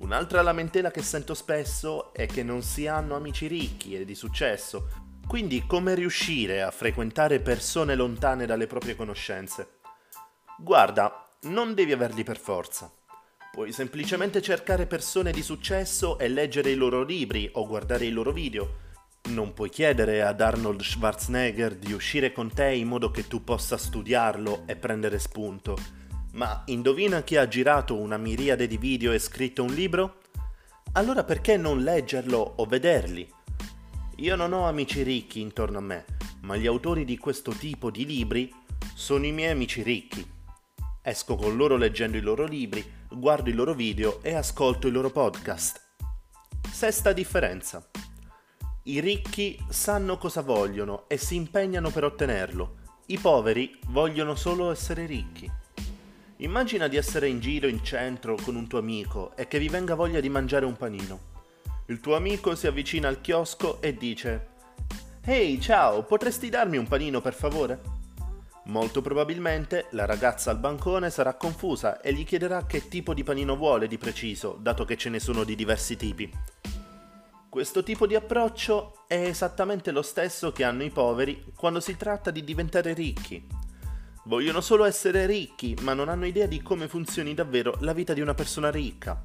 Un'altra 0.00 0.40
lamentela 0.40 0.90
che 0.90 1.02
sento 1.02 1.34
spesso 1.34 2.14
è 2.14 2.24
che 2.24 2.42
non 2.42 2.62
si 2.62 2.86
hanno 2.86 3.16
amici 3.16 3.46
ricchi 3.46 3.94
e 3.94 4.06
di 4.06 4.14
successo, 4.14 4.88
quindi 5.28 5.66
come 5.66 5.94
riuscire 5.94 6.62
a 6.62 6.70
frequentare 6.70 7.38
persone 7.40 7.94
lontane 7.94 8.46
dalle 8.46 8.66
proprie 8.66 8.96
conoscenze? 8.96 9.78
Guarda, 10.58 11.28
non 11.42 11.74
devi 11.74 11.92
averli 11.92 12.24
per 12.24 12.38
forza. 12.38 12.90
Puoi 13.52 13.72
semplicemente 13.72 14.40
cercare 14.40 14.86
persone 14.86 15.32
di 15.32 15.42
successo 15.42 16.18
e 16.18 16.28
leggere 16.28 16.70
i 16.70 16.76
loro 16.76 17.02
libri 17.02 17.50
o 17.52 17.66
guardare 17.66 18.06
i 18.06 18.10
loro 18.10 18.32
video. 18.32 18.88
Non 19.28 19.52
puoi 19.52 19.68
chiedere 19.68 20.22
ad 20.22 20.40
Arnold 20.40 20.80
Schwarzenegger 20.80 21.76
di 21.76 21.92
uscire 21.92 22.32
con 22.32 22.50
te 22.50 22.72
in 22.72 22.88
modo 22.88 23.10
che 23.10 23.28
tu 23.28 23.44
possa 23.44 23.76
studiarlo 23.76 24.62
e 24.64 24.76
prendere 24.76 25.18
spunto. 25.18 25.99
Ma 26.32 26.62
indovina 26.66 27.22
chi 27.22 27.36
ha 27.36 27.48
girato 27.48 27.96
una 27.96 28.16
miriade 28.16 28.68
di 28.68 28.76
video 28.76 29.10
e 29.10 29.18
scritto 29.18 29.64
un 29.64 29.74
libro? 29.74 30.20
Allora 30.92 31.24
perché 31.24 31.56
non 31.56 31.82
leggerlo 31.82 32.54
o 32.56 32.64
vederli? 32.66 33.28
Io 34.16 34.36
non 34.36 34.52
ho 34.52 34.68
amici 34.68 35.02
ricchi 35.02 35.40
intorno 35.40 35.78
a 35.78 35.82
me, 35.82 36.04
ma 36.42 36.56
gli 36.56 36.68
autori 36.68 37.04
di 37.04 37.18
questo 37.18 37.50
tipo 37.50 37.90
di 37.90 38.06
libri 38.06 38.52
sono 38.94 39.26
i 39.26 39.32
miei 39.32 39.50
amici 39.50 39.82
ricchi. 39.82 40.24
Esco 41.02 41.34
con 41.34 41.56
loro 41.56 41.76
leggendo 41.76 42.16
i 42.16 42.20
loro 42.20 42.44
libri, 42.44 42.84
guardo 43.10 43.50
i 43.50 43.54
loro 43.54 43.74
video 43.74 44.22
e 44.22 44.34
ascolto 44.34 44.86
i 44.86 44.92
loro 44.92 45.10
podcast. 45.10 45.80
Sesta 46.70 47.12
differenza. 47.12 47.90
I 48.84 49.00
ricchi 49.00 49.58
sanno 49.68 50.16
cosa 50.16 50.42
vogliono 50.42 51.08
e 51.08 51.16
si 51.16 51.34
impegnano 51.34 51.90
per 51.90 52.04
ottenerlo. 52.04 52.76
I 53.06 53.18
poveri 53.18 53.78
vogliono 53.88 54.36
solo 54.36 54.70
essere 54.70 55.06
ricchi. 55.06 55.50
Immagina 56.42 56.88
di 56.88 56.96
essere 56.96 57.28
in 57.28 57.38
giro 57.38 57.66
in 57.66 57.84
centro 57.84 58.34
con 58.42 58.56
un 58.56 58.66
tuo 58.66 58.78
amico 58.78 59.36
e 59.36 59.46
che 59.46 59.58
vi 59.58 59.68
venga 59.68 59.94
voglia 59.94 60.20
di 60.20 60.30
mangiare 60.30 60.64
un 60.64 60.74
panino. 60.74 61.28
Il 61.88 62.00
tuo 62.00 62.16
amico 62.16 62.54
si 62.54 62.66
avvicina 62.66 63.08
al 63.08 63.20
chiosco 63.20 63.82
e 63.82 63.94
dice 63.94 64.48
Ehi, 65.22 65.60
ciao, 65.60 66.02
potresti 66.02 66.48
darmi 66.48 66.78
un 66.78 66.88
panino 66.88 67.20
per 67.20 67.34
favore? 67.34 67.80
Molto 68.64 69.02
probabilmente 69.02 69.88
la 69.90 70.06
ragazza 70.06 70.50
al 70.50 70.58
bancone 70.58 71.10
sarà 71.10 71.34
confusa 71.34 72.00
e 72.00 72.14
gli 72.14 72.24
chiederà 72.24 72.64
che 72.64 72.88
tipo 72.88 73.12
di 73.12 73.22
panino 73.22 73.54
vuole 73.54 73.86
di 73.86 73.98
preciso, 73.98 74.56
dato 74.58 74.86
che 74.86 74.96
ce 74.96 75.10
ne 75.10 75.20
sono 75.20 75.44
di 75.44 75.54
diversi 75.54 75.96
tipi. 75.96 76.32
Questo 77.50 77.82
tipo 77.82 78.06
di 78.06 78.14
approccio 78.14 79.04
è 79.06 79.26
esattamente 79.26 79.90
lo 79.90 80.02
stesso 80.02 80.52
che 80.52 80.64
hanno 80.64 80.84
i 80.84 80.90
poveri 80.90 81.52
quando 81.54 81.80
si 81.80 81.98
tratta 81.98 82.30
di 82.30 82.42
diventare 82.44 82.94
ricchi. 82.94 83.59
Vogliono 84.30 84.60
solo 84.60 84.84
essere 84.84 85.26
ricchi, 85.26 85.76
ma 85.80 85.92
non 85.92 86.08
hanno 86.08 86.24
idea 86.24 86.46
di 86.46 86.62
come 86.62 86.86
funzioni 86.86 87.34
davvero 87.34 87.76
la 87.80 87.92
vita 87.92 88.12
di 88.12 88.20
una 88.20 88.32
persona 88.32 88.70
ricca. 88.70 89.20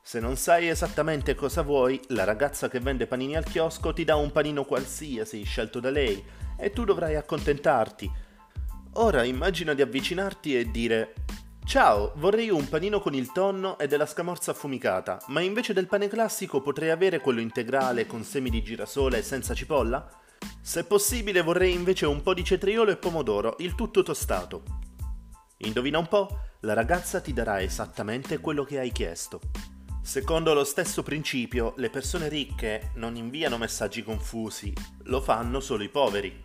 Se 0.00 0.20
non 0.20 0.36
sai 0.36 0.70
esattamente 0.70 1.34
cosa 1.34 1.60
vuoi, 1.60 2.00
la 2.08 2.24
ragazza 2.24 2.70
che 2.70 2.80
vende 2.80 3.06
panini 3.06 3.36
al 3.36 3.44
chiosco 3.44 3.92
ti 3.92 4.04
dà 4.04 4.16
un 4.16 4.32
panino 4.32 4.64
qualsiasi 4.64 5.42
scelto 5.44 5.80
da 5.80 5.90
lei 5.90 6.24
e 6.56 6.72
tu 6.72 6.84
dovrai 6.84 7.16
accontentarti 7.16 8.10
Ora 8.94 9.22
immagina 9.22 9.74
di 9.74 9.82
avvicinarti 9.82 10.58
e 10.58 10.70
dire 10.70 11.12
Ciao, 11.66 12.12
vorrei 12.16 12.48
un 12.48 12.66
panino 12.70 13.00
con 13.00 13.12
il 13.12 13.30
tonno 13.32 13.78
e 13.78 13.86
della 13.86 14.06
scamorza 14.06 14.52
affumicata, 14.52 15.20
ma 15.26 15.40
invece 15.40 15.74
del 15.74 15.88
pane 15.88 16.08
classico 16.08 16.62
potrei 16.62 16.88
avere 16.88 17.20
quello 17.20 17.40
integrale 17.40 18.06
con 18.06 18.24
semi 18.24 18.48
di 18.48 18.62
girasole 18.62 19.18
e 19.18 19.22
senza 19.22 19.52
cipolla? 19.52 20.08
Se 20.60 20.84
possibile 20.84 21.42
vorrei 21.42 21.72
invece 21.72 22.06
un 22.06 22.22
po' 22.22 22.34
di 22.34 22.44
cetriolo 22.44 22.90
e 22.90 22.96
pomodoro, 22.96 23.56
il 23.58 23.74
tutto 23.74 24.02
tostato. 24.02 24.62
Indovina 25.58 25.98
un 25.98 26.08
po', 26.08 26.40
la 26.60 26.74
ragazza 26.74 27.20
ti 27.20 27.32
darà 27.32 27.62
esattamente 27.62 28.38
quello 28.38 28.64
che 28.64 28.78
hai 28.78 28.92
chiesto. 28.92 29.40
Secondo 30.02 30.54
lo 30.54 30.64
stesso 30.64 31.02
principio, 31.02 31.74
le 31.78 31.90
persone 31.90 32.28
ricche 32.28 32.92
non 32.94 33.16
inviano 33.16 33.58
messaggi 33.58 34.02
confusi, 34.02 34.72
lo 35.04 35.20
fanno 35.20 35.60
solo 35.60 35.82
i 35.82 35.88
poveri. 35.88 36.44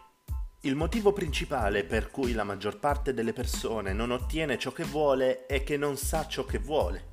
Il 0.61 0.75
motivo 0.75 1.13
principale 1.13 1.83
per 1.83 2.09
cui 2.09 2.33
la 2.33 2.43
maggior 2.43 2.79
parte 2.79 3.13
delle 3.13 3.33
persone 3.33 3.93
non 3.93 4.11
ottiene 4.11 4.57
ciò 4.57 4.71
che 4.71 4.83
vuole 4.83 5.45
è 5.45 5.63
che 5.63 5.77
non 5.77 5.97
sa 5.97 6.27
ciò 6.27 6.45
che 6.45 6.59
vuole. 6.59 7.10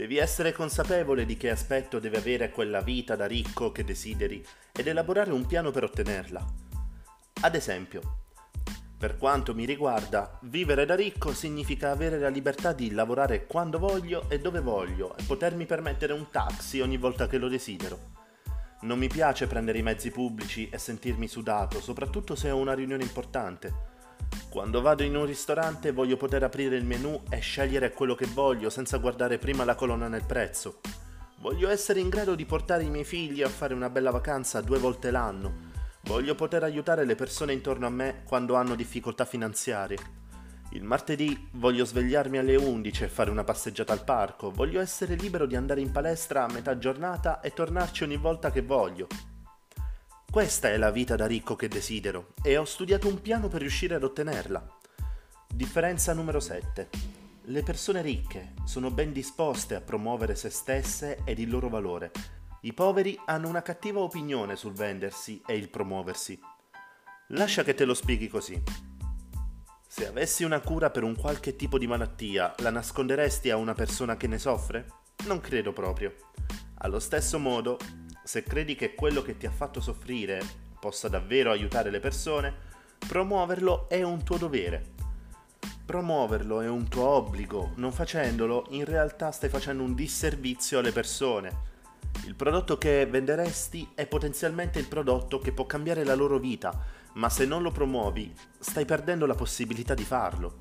Devi 0.00 0.16
essere 0.16 0.52
consapevole 0.52 1.26
di 1.26 1.36
che 1.36 1.50
aspetto 1.50 1.98
deve 1.98 2.16
avere 2.16 2.48
quella 2.48 2.80
vita 2.80 3.16
da 3.16 3.26
ricco 3.26 3.70
che 3.70 3.84
desideri 3.84 4.42
ed 4.72 4.86
elaborare 4.86 5.30
un 5.30 5.44
piano 5.44 5.72
per 5.72 5.84
ottenerla. 5.84 6.42
Ad 7.42 7.54
esempio, 7.54 8.00
per 8.96 9.18
quanto 9.18 9.54
mi 9.54 9.66
riguarda, 9.66 10.38
vivere 10.44 10.86
da 10.86 10.94
ricco 10.94 11.34
significa 11.34 11.90
avere 11.90 12.18
la 12.18 12.30
libertà 12.30 12.72
di 12.72 12.92
lavorare 12.92 13.44
quando 13.44 13.78
voglio 13.78 14.24
e 14.30 14.40
dove 14.40 14.60
voglio 14.60 15.14
e 15.18 15.22
potermi 15.24 15.66
permettere 15.66 16.14
un 16.14 16.30
taxi 16.30 16.80
ogni 16.80 16.96
volta 16.96 17.26
che 17.26 17.36
lo 17.36 17.48
desidero. 17.48 17.98
Non 18.80 18.98
mi 18.98 19.08
piace 19.08 19.48
prendere 19.48 19.76
i 19.76 19.82
mezzi 19.82 20.10
pubblici 20.10 20.70
e 20.70 20.78
sentirmi 20.78 21.28
sudato, 21.28 21.78
soprattutto 21.78 22.34
se 22.34 22.50
ho 22.50 22.56
una 22.56 22.72
riunione 22.72 23.02
importante. 23.02 23.89
Quando 24.50 24.80
vado 24.80 25.02
in 25.02 25.14
un 25.14 25.26
ristorante 25.26 25.92
voglio 25.92 26.16
poter 26.16 26.42
aprire 26.42 26.76
il 26.76 26.84
menu 26.84 27.22
e 27.30 27.38
scegliere 27.38 27.92
quello 27.92 28.14
che 28.14 28.26
voglio 28.26 28.68
senza 28.68 28.98
guardare 28.98 29.38
prima 29.38 29.64
la 29.64 29.74
colonna 29.74 30.08
nel 30.08 30.24
prezzo. 30.24 30.80
Voglio 31.38 31.70
essere 31.70 32.00
in 32.00 32.08
grado 32.08 32.34
di 32.34 32.44
portare 32.44 32.82
i 32.82 32.90
miei 32.90 33.04
figli 33.04 33.42
a 33.42 33.48
fare 33.48 33.74
una 33.74 33.88
bella 33.88 34.10
vacanza 34.10 34.60
due 34.60 34.78
volte 34.78 35.10
l'anno. 35.10 35.68
Voglio 36.02 36.34
poter 36.34 36.64
aiutare 36.64 37.04
le 37.04 37.14
persone 37.14 37.52
intorno 37.52 37.86
a 37.86 37.90
me 37.90 38.22
quando 38.24 38.56
hanno 38.56 38.74
difficoltà 38.74 39.24
finanziarie. 39.24 40.18
Il 40.72 40.84
martedì 40.84 41.48
voglio 41.52 41.84
svegliarmi 41.84 42.38
alle 42.38 42.56
11 42.56 43.04
e 43.04 43.08
fare 43.08 43.30
una 43.30 43.44
passeggiata 43.44 43.92
al 43.92 44.04
parco, 44.04 44.50
voglio 44.50 44.80
essere 44.80 45.14
libero 45.14 45.46
di 45.46 45.56
andare 45.56 45.80
in 45.80 45.90
palestra 45.90 46.44
a 46.44 46.52
metà 46.52 46.78
giornata 46.78 47.40
e 47.40 47.52
tornarci 47.52 48.04
ogni 48.04 48.16
volta 48.16 48.50
che 48.50 48.62
voglio. 48.62 49.06
Questa 50.30 50.68
è 50.68 50.76
la 50.76 50.92
vita 50.92 51.16
da 51.16 51.26
ricco 51.26 51.56
che 51.56 51.66
desidero 51.66 52.34
e 52.40 52.56
ho 52.56 52.64
studiato 52.64 53.08
un 53.08 53.20
piano 53.20 53.48
per 53.48 53.62
riuscire 53.62 53.96
ad 53.96 54.04
ottenerla. 54.04 54.64
Differenza 55.52 56.14
numero 56.14 56.38
7. 56.38 56.88
Le 57.46 57.62
persone 57.64 58.00
ricche 58.00 58.54
sono 58.64 58.92
ben 58.92 59.10
disposte 59.12 59.74
a 59.74 59.80
promuovere 59.80 60.36
se 60.36 60.48
stesse 60.48 61.18
ed 61.24 61.40
il 61.40 61.50
loro 61.50 61.68
valore. 61.68 62.12
I 62.60 62.72
poveri 62.72 63.20
hanno 63.24 63.48
una 63.48 63.62
cattiva 63.62 63.98
opinione 63.98 64.54
sul 64.54 64.72
vendersi 64.72 65.42
e 65.44 65.56
il 65.56 65.68
promuoversi. 65.68 66.38
Lascia 67.30 67.64
che 67.64 67.74
te 67.74 67.84
lo 67.84 67.94
spieghi 67.94 68.28
così. 68.28 68.62
Se 69.88 70.06
avessi 70.06 70.44
una 70.44 70.60
cura 70.60 70.90
per 70.90 71.02
un 71.02 71.16
qualche 71.16 71.56
tipo 71.56 71.76
di 71.76 71.88
malattia, 71.88 72.54
la 72.58 72.70
nasconderesti 72.70 73.50
a 73.50 73.56
una 73.56 73.74
persona 73.74 74.16
che 74.16 74.28
ne 74.28 74.38
soffre? 74.38 74.86
Non 75.26 75.40
credo 75.40 75.72
proprio. 75.72 76.14
Allo 76.82 77.00
stesso 77.00 77.40
modo, 77.40 77.78
se 78.24 78.42
credi 78.42 78.74
che 78.74 78.94
quello 78.94 79.22
che 79.22 79.36
ti 79.36 79.46
ha 79.46 79.50
fatto 79.50 79.80
soffrire 79.80 80.42
possa 80.78 81.08
davvero 81.08 81.50
aiutare 81.50 81.90
le 81.90 82.00
persone, 82.00 82.54
promuoverlo 83.06 83.88
è 83.88 84.02
un 84.02 84.22
tuo 84.22 84.36
dovere. 84.36 84.98
Promuoverlo 85.84 86.60
è 86.60 86.68
un 86.68 86.88
tuo 86.88 87.08
obbligo, 87.08 87.72
non 87.76 87.92
facendolo 87.92 88.66
in 88.70 88.84
realtà 88.84 89.30
stai 89.30 89.48
facendo 89.48 89.82
un 89.82 89.94
disservizio 89.94 90.78
alle 90.78 90.92
persone. 90.92 91.68
Il 92.26 92.34
prodotto 92.34 92.78
che 92.78 93.06
venderesti 93.06 93.90
è 93.94 94.06
potenzialmente 94.06 94.78
il 94.78 94.88
prodotto 94.88 95.38
che 95.38 95.52
può 95.52 95.66
cambiare 95.66 96.04
la 96.04 96.14
loro 96.14 96.38
vita 96.38 96.98
ma 97.14 97.28
se 97.28 97.44
non 97.44 97.62
lo 97.62 97.70
promuovi 97.70 98.32
stai 98.58 98.84
perdendo 98.84 99.26
la 99.26 99.34
possibilità 99.34 99.94
di 99.94 100.04
farlo. 100.04 100.58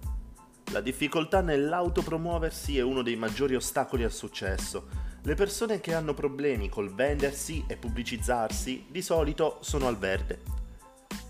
La 0.71 0.81
difficoltà 0.81 1.41
nell'autopromuoversi 1.41 2.77
è 2.77 2.81
uno 2.81 3.01
dei 3.01 3.15
maggiori 3.15 3.55
ostacoli 3.55 4.03
al 4.03 4.11
successo. 4.11 5.07
Le 5.29 5.35
persone 5.35 5.79
che 5.79 5.93
hanno 5.93 6.15
problemi 6.15 6.69
col 6.69 6.91
vendersi 6.91 7.63
e 7.67 7.77
pubblicizzarsi 7.77 8.87
di 8.89 9.03
solito 9.03 9.59
sono 9.61 9.85
al 9.85 9.95
verde. 9.95 10.39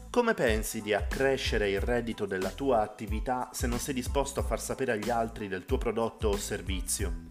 Come 0.10 0.34
pensi 0.34 0.82
di 0.82 0.94
accrescere 0.94 1.70
il 1.70 1.82
reddito 1.82 2.26
della 2.26 2.52
tua 2.52 2.80
attività 2.80 3.50
se 3.52 3.68
non 3.68 3.78
sei 3.78 3.94
disposto 3.94 4.40
a 4.40 4.44
far 4.44 4.62
sapere 4.62 4.94
agli 4.94 5.10
altri 5.10 5.50
del 5.50 5.66
tuo 5.66 5.78
prodotto 5.78 6.30
o 6.30 6.38
servizio? 6.38 7.24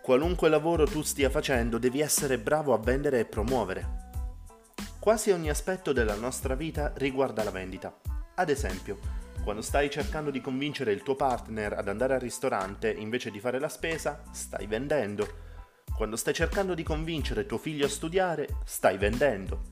Qualunque 0.00 0.48
lavoro 0.48 0.86
tu 0.86 1.02
stia 1.02 1.28
facendo 1.28 1.76
devi 1.76 2.00
essere 2.00 2.38
bravo 2.38 2.72
a 2.72 2.78
vendere 2.78 3.18
e 3.18 3.26
promuovere. 3.26 4.12
Quasi 4.98 5.30
ogni 5.30 5.50
aspetto 5.50 5.92
della 5.92 6.14
nostra 6.14 6.54
vita 6.54 6.94
riguarda 6.96 7.44
la 7.44 7.50
vendita. 7.50 7.94
Ad 8.36 8.48
esempio, 8.48 8.98
quando 9.44 9.60
stai 9.60 9.90
cercando 9.90 10.30
di 10.30 10.40
convincere 10.40 10.92
il 10.92 11.02
tuo 11.02 11.16
partner 11.16 11.74
ad 11.74 11.88
andare 11.88 12.14
al 12.14 12.20
ristorante 12.20 12.90
invece 12.90 13.30
di 13.30 13.40
fare 13.40 13.60
la 13.60 13.68
spesa, 13.68 14.22
stai 14.30 14.66
vendendo. 14.66 15.50
Quando 15.96 16.16
stai 16.16 16.34
cercando 16.34 16.74
di 16.74 16.82
convincere 16.82 17.46
tuo 17.46 17.58
figlio 17.58 17.86
a 17.86 17.88
studiare, 17.88 18.48
stai 18.64 18.98
vendendo. 18.98 19.70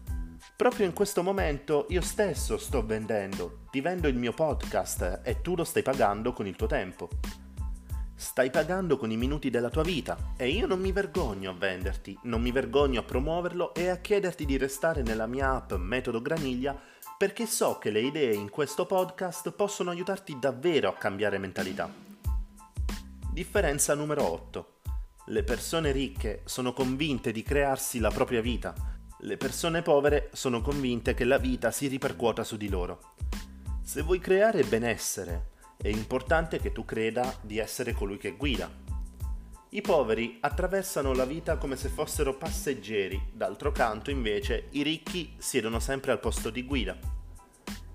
Proprio 0.56 0.86
in 0.86 0.92
questo 0.92 1.22
momento 1.22 1.86
io 1.88 2.02
stesso 2.02 2.58
sto 2.58 2.84
vendendo, 2.84 3.60
ti 3.70 3.80
vendo 3.80 4.08
il 4.08 4.16
mio 4.16 4.32
podcast 4.32 5.20
e 5.24 5.40
tu 5.40 5.54
lo 5.54 5.64
stai 5.64 5.82
pagando 5.82 6.32
con 6.32 6.46
il 6.46 6.56
tuo 6.56 6.66
tempo. 6.66 7.08
Stai 8.14 8.50
pagando 8.50 8.98
con 8.98 9.10
i 9.10 9.16
minuti 9.16 9.48
della 9.48 9.70
tua 9.70 9.82
vita 9.82 10.34
e 10.36 10.50
io 10.50 10.66
non 10.66 10.78
mi 10.78 10.92
vergogno 10.92 11.50
a 11.50 11.54
venderti, 11.54 12.18
non 12.24 12.42
mi 12.42 12.52
vergogno 12.52 13.00
a 13.00 13.04
promuoverlo 13.04 13.72
e 13.72 13.88
a 13.88 13.96
chiederti 13.96 14.44
di 14.44 14.58
restare 14.58 15.00
nella 15.00 15.26
mia 15.26 15.54
app 15.54 15.72
Metodo 15.72 16.20
Graniglia 16.20 16.78
perché 17.16 17.46
so 17.46 17.78
che 17.78 17.90
le 17.90 18.00
idee 18.00 18.34
in 18.34 18.50
questo 18.50 18.84
podcast 18.84 19.50
possono 19.52 19.90
aiutarti 19.90 20.38
davvero 20.38 20.90
a 20.90 20.94
cambiare 20.96 21.38
mentalità. 21.38 21.90
Differenza 23.32 23.94
numero 23.94 24.30
8. 24.30 24.79
Le 25.30 25.44
persone 25.44 25.92
ricche 25.92 26.42
sono 26.44 26.72
convinte 26.72 27.30
di 27.30 27.44
crearsi 27.44 28.00
la 28.00 28.10
propria 28.10 28.40
vita. 28.40 28.74
Le 29.20 29.36
persone 29.36 29.80
povere 29.80 30.28
sono 30.32 30.60
convinte 30.60 31.14
che 31.14 31.22
la 31.22 31.38
vita 31.38 31.70
si 31.70 31.86
ripercuota 31.86 32.42
su 32.42 32.56
di 32.56 32.68
loro. 32.68 33.14
Se 33.80 34.02
vuoi 34.02 34.18
creare 34.18 34.64
benessere, 34.64 35.50
è 35.76 35.86
importante 35.86 36.58
che 36.58 36.72
tu 36.72 36.84
creda 36.84 37.32
di 37.42 37.58
essere 37.58 37.92
colui 37.92 38.18
che 38.18 38.32
guida. 38.32 38.68
I 39.68 39.80
poveri 39.82 40.38
attraversano 40.40 41.12
la 41.12 41.26
vita 41.26 41.58
come 41.58 41.76
se 41.76 41.90
fossero 41.90 42.36
passeggeri, 42.36 43.30
d'altro 43.32 43.70
canto 43.70 44.10
invece 44.10 44.66
i 44.70 44.82
ricchi 44.82 45.36
siedono 45.38 45.78
sempre 45.78 46.10
al 46.10 46.18
posto 46.18 46.50
di 46.50 46.64
guida. 46.64 46.98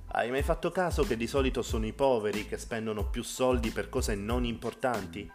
Hai 0.07 0.29
mai 0.29 0.41
fatto 0.41 0.71
caso 0.71 1.03
che 1.03 1.17
di 1.17 1.27
solito 1.27 1.61
sono 1.61 1.85
i 1.85 1.91
poveri 1.91 2.47
che 2.47 2.57
spendono 2.57 3.09
più 3.09 3.23
soldi 3.23 3.71
per 3.71 3.89
cose 3.89 4.15
non 4.15 4.45
importanti? 4.45 5.29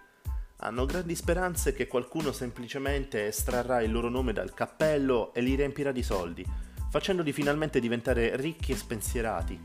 Hanno 0.63 0.85
grandi 0.85 1.15
speranze 1.15 1.73
che 1.73 1.87
qualcuno 1.87 2.33
semplicemente 2.33 3.27
estrarrà 3.27 3.81
il 3.81 3.91
loro 3.91 4.11
nome 4.11 4.35
dal 4.35 4.53
cappello 4.53 5.33
e 5.33 5.41
li 5.41 5.55
riempirà 5.55 5.91
di 5.91 6.03
soldi, 6.03 6.45
facendoli 6.91 7.33
finalmente 7.33 7.81
diventare 7.81 8.37
ricchi 8.37 8.73
e 8.73 8.77
spensierati. 8.77 9.59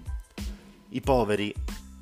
I 0.89 1.01
poveri 1.01 1.53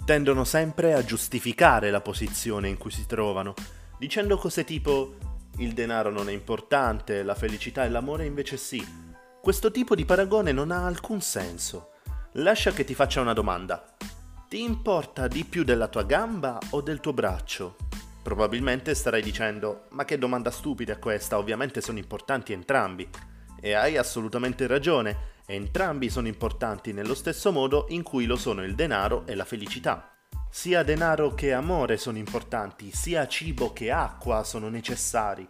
tendono 0.05 0.43
sempre 0.43 0.93
a 0.93 1.03
giustificare 1.03 1.89
la 1.89 2.01
posizione 2.01 2.69
in 2.69 2.77
cui 2.77 2.91
si 2.91 3.07
trovano, 3.07 3.55
dicendo 3.97 4.37
cose 4.37 4.63
tipo 4.63 5.15
il 5.57 5.73
denaro 5.73 6.11
non 6.11 6.29
è 6.29 6.31
importante, 6.31 7.23
la 7.23 7.35
felicità 7.35 7.85
e 7.85 7.89
l'amore 7.89 8.25
invece 8.25 8.57
sì. 8.57 8.85
Questo 9.41 9.71
tipo 9.71 9.95
di 9.95 10.05
paragone 10.05 10.51
non 10.51 10.69
ha 10.69 10.85
alcun 10.85 11.19
senso. 11.19 11.93
Lascia 12.33 12.71
che 12.71 12.83
ti 12.83 12.93
faccia 12.93 13.21
una 13.21 13.33
domanda. 13.33 13.95
Ti 14.47 14.61
importa 14.61 15.27
di 15.27 15.45
più 15.45 15.63
della 15.63 15.87
tua 15.87 16.03
gamba 16.03 16.59
o 16.71 16.81
del 16.81 16.99
tuo 16.99 17.13
braccio? 17.13 17.75
Probabilmente 18.23 18.95
starai 18.95 19.21
dicendo, 19.21 19.87
ma 19.89 20.05
che 20.05 20.17
domanda 20.17 20.49
stupida 20.49 20.97
questa, 20.97 21.37
ovviamente 21.37 21.81
sono 21.81 21.99
importanti 21.99 22.53
entrambi. 22.53 23.07
E 23.61 23.73
hai 23.73 23.97
assolutamente 23.97 24.65
ragione, 24.65 25.31
Entrambi 25.45 26.09
sono 26.09 26.27
importanti 26.27 26.93
nello 26.93 27.13
stesso 27.13 27.51
modo 27.51 27.87
in 27.89 28.01
cui 28.01 28.25
lo 28.25 28.37
sono 28.37 28.63
il 28.63 28.75
denaro 28.75 29.23
e 29.27 29.35
la 29.35 29.43
felicità. 29.43 30.09
Sia 30.49 30.83
denaro 30.83 31.33
che 31.33 31.51
amore 31.51 31.97
sono 31.97 32.17
importanti, 32.17 32.91
sia 32.91 33.27
cibo 33.27 33.73
che 33.73 33.91
acqua 33.91 34.45
sono 34.45 34.69
necessari. 34.69 35.45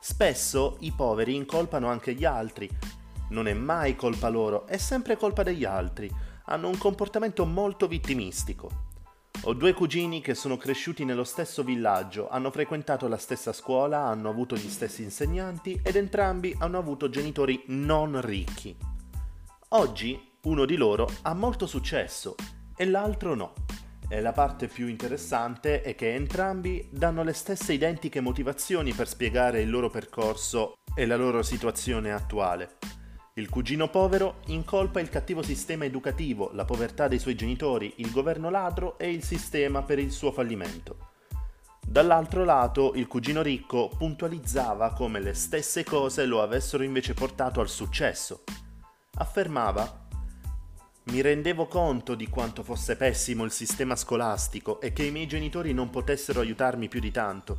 Spesso 0.00 0.78
i 0.80 0.90
poveri 0.90 1.36
incolpano 1.36 1.88
anche 1.88 2.14
gli 2.14 2.24
altri. 2.24 2.68
Non 3.30 3.46
è 3.46 3.54
mai 3.54 3.94
colpa 3.94 4.28
loro, 4.28 4.66
è 4.66 4.78
sempre 4.78 5.16
colpa 5.16 5.44
degli 5.44 5.64
altri. 5.64 6.10
Hanno 6.46 6.68
un 6.68 6.78
comportamento 6.78 7.44
molto 7.44 7.86
vittimistico. 7.86 8.85
Ho 9.42 9.52
due 9.52 9.74
cugini 9.74 10.20
che 10.20 10.34
sono 10.34 10.56
cresciuti 10.56 11.04
nello 11.04 11.22
stesso 11.22 11.62
villaggio, 11.62 12.28
hanno 12.28 12.50
frequentato 12.50 13.06
la 13.06 13.16
stessa 13.16 13.52
scuola, 13.52 14.00
hanno 14.00 14.28
avuto 14.28 14.56
gli 14.56 14.68
stessi 14.68 15.02
insegnanti 15.02 15.80
ed 15.82 15.94
entrambi 15.94 16.54
hanno 16.58 16.78
avuto 16.78 17.08
genitori 17.08 17.62
non 17.66 18.20
ricchi. 18.20 18.76
Oggi 19.70 20.32
uno 20.42 20.64
di 20.64 20.76
loro 20.76 21.08
ha 21.22 21.34
molto 21.34 21.66
successo 21.66 22.34
e 22.76 22.86
l'altro 22.86 23.34
no. 23.34 23.52
E 24.08 24.20
la 24.20 24.32
parte 24.32 24.68
più 24.68 24.86
interessante 24.86 25.82
è 25.82 25.94
che 25.94 26.14
entrambi 26.14 26.88
danno 26.90 27.22
le 27.22 27.32
stesse 27.32 27.72
identiche 27.72 28.20
motivazioni 28.20 28.92
per 28.92 29.08
spiegare 29.08 29.60
il 29.60 29.70
loro 29.70 29.90
percorso 29.90 30.74
e 30.94 31.06
la 31.06 31.16
loro 31.16 31.42
situazione 31.42 32.12
attuale. 32.12 32.78
Il 33.38 33.50
cugino 33.50 33.88
povero 33.88 34.36
incolpa 34.46 35.00
il 35.00 35.10
cattivo 35.10 35.42
sistema 35.42 35.84
educativo, 35.84 36.50
la 36.54 36.64
povertà 36.64 37.06
dei 37.06 37.18
suoi 37.18 37.34
genitori, 37.34 37.92
il 37.96 38.10
governo 38.10 38.48
ladro 38.48 38.98
e 38.98 39.10
il 39.10 39.22
sistema 39.22 39.82
per 39.82 39.98
il 39.98 40.10
suo 40.10 40.32
fallimento. 40.32 41.10
Dall'altro 41.86 42.44
lato, 42.44 42.94
il 42.94 43.06
cugino 43.06 43.42
ricco 43.42 43.90
puntualizzava 43.96 44.92
come 44.94 45.20
le 45.20 45.34
stesse 45.34 45.84
cose 45.84 46.24
lo 46.24 46.40
avessero 46.40 46.82
invece 46.82 47.12
portato 47.12 47.60
al 47.60 47.68
successo 47.68 48.42
affermava 49.18 50.04
mi 51.04 51.20
rendevo 51.20 51.66
conto 51.66 52.14
di 52.16 52.28
quanto 52.28 52.62
fosse 52.64 52.96
pessimo 52.96 53.44
il 53.44 53.52
sistema 53.52 53.94
scolastico 53.94 54.80
e 54.80 54.92
che 54.92 55.04
i 55.04 55.12
miei 55.12 55.28
genitori 55.28 55.72
non 55.72 55.88
potessero 55.88 56.40
aiutarmi 56.40 56.88
più 56.88 56.98
di 56.98 57.12
tanto. 57.12 57.56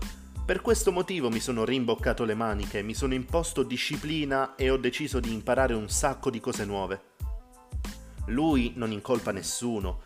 Per 0.48 0.62
questo 0.62 0.94
motivo 0.94 1.30
mi 1.30 1.42
sono 1.42 1.66
rimboccato 1.66 2.24
le 2.24 2.34
maniche, 2.34 2.82
mi 2.82 2.94
sono 2.94 3.14
imposto 3.14 3.64
disciplina 3.64 4.56
e 4.56 4.70
ho 4.70 4.78
deciso 4.78 5.20
di 5.20 5.34
imparare 5.34 5.74
un 5.74 5.90
sacco 5.90 6.30
di 6.30 6.40
cose 6.40 6.64
nuove. 6.64 7.02
Lui 8.28 8.72
non 8.78 8.94
incolpa 8.94 9.34
nessuno. 9.34 10.04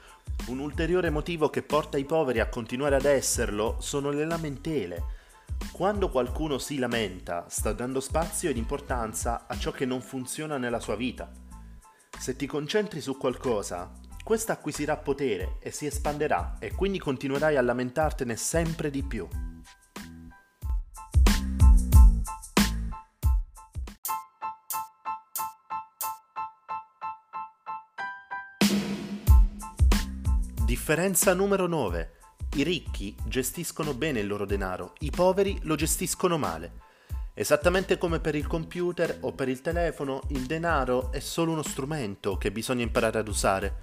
Un 0.48 0.58
ulteriore 0.58 1.12
motivo 1.12 1.52
che 1.52 1.62
porta 1.62 2.00
i 2.00 2.06
poveri 2.06 2.40
a 2.40 2.50
continuare 2.50 2.96
ad 2.96 3.06
esserlo 3.06 3.76
sono 3.82 4.10
le 4.10 4.26
lamentele. 4.26 5.04
Quando 5.72 6.10
qualcuno 6.10 6.58
si 6.58 6.80
lamenta, 6.80 7.46
sta 7.48 7.72
dando 7.72 8.00
spazio 8.00 8.50
ed 8.50 8.58
importanza 8.58 9.46
a 9.46 9.56
ciò 9.60 9.70
che 9.70 9.86
non 9.86 10.02
funziona 10.02 10.58
nella 10.58 10.80
sua 10.80 10.96
vita. 10.96 11.32
Se 12.18 12.36
ti 12.36 12.48
concentri 12.48 13.00
su 13.00 13.16
qualcosa, 13.16 13.92
questa 14.24 14.54
acquisirà 14.54 14.98
potere 14.98 15.58
e 15.60 15.70
si 15.70 15.86
espanderà 15.86 16.56
e 16.58 16.72
quindi 16.72 16.98
continuerai 16.98 17.58
a 17.58 17.62
lamentartene 17.62 18.36
sempre 18.36 18.90
di 18.90 19.04
più. 19.04 19.28
Differenza 30.82 31.36
numero 31.36 31.68
9. 31.68 32.12
I 32.56 32.64
ricchi 32.64 33.16
gestiscono 33.26 33.94
bene 33.94 34.22
il 34.22 34.26
loro 34.26 34.48
denaro, 34.48 34.96
i 35.02 35.12
poveri 35.12 35.60
lo 35.62 35.76
gestiscono 35.76 36.40
male. 36.40 36.72
Esattamente 37.36 38.00
come 38.00 38.20
per 38.20 38.34
il 38.34 38.48
computer 38.48 39.20
o 39.22 39.32
per 39.32 39.48
il 39.48 39.62
telefono, 39.62 40.24
il 40.30 40.48
denaro 40.48 41.12
è 41.12 41.20
solo 41.20 41.52
uno 41.52 41.62
strumento 41.62 42.36
che 42.36 42.52
bisogna 42.52 42.82
imparare 42.82 43.20
ad 43.20 43.28
usare. 43.28 43.76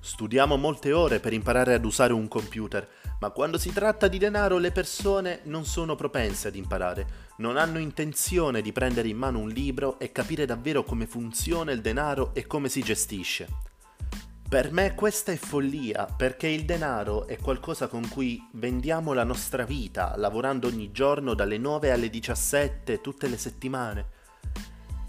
Studiamo 0.00 0.56
molte 0.56 0.94
ore 0.94 1.20
per 1.20 1.34
imparare 1.34 1.74
ad 1.74 1.84
usare 1.84 2.14
un 2.14 2.28
computer, 2.28 2.88
ma 3.20 3.28
quando 3.28 3.58
si 3.58 3.70
tratta 3.70 4.08
di 4.08 4.16
denaro 4.16 4.56
le 4.56 4.72
persone 4.72 5.40
non 5.44 5.66
sono 5.66 5.96
propense 5.96 6.48
ad 6.48 6.56
imparare, 6.56 7.06
non 7.36 7.58
hanno 7.58 7.78
intenzione 7.78 8.62
di 8.62 8.72
prendere 8.72 9.08
in 9.08 9.18
mano 9.18 9.38
un 9.38 9.50
libro 9.50 9.98
e 9.98 10.12
capire 10.12 10.46
davvero 10.46 10.82
come 10.82 11.06
funziona 11.06 11.72
il 11.72 11.82
denaro 11.82 12.30
e 12.32 12.46
come 12.46 12.70
si 12.70 12.80
gestisce. 12.80 13.71
Per 14.52 14.70
me 14.70 14.94
questa 14.94 15.32
è 15.32 15.36
follia, 15.36 16.04
perché 16.04 16.46
il 16.46 16.66
denaro 16.66 17.26
è 17.26 17.38
qualcosa 17.38 17.86
con 17.86 18.06
cui 18.06 18.38
vendiamo 18.52 19.14
la 19.14 19.24
nostra 19.24 19.64
vita, 19.64 20.12
lavorando 20.18 20.66
ogni 20.66 20.92
giorno 20.92 21.32
dalle 21.32 21.56
9 21.56 21.90
alle 21.90 22.10
17 22.10 23.00
tutte 23.00 23.28
le 23.28 23.38
settimane. 23.38 24.06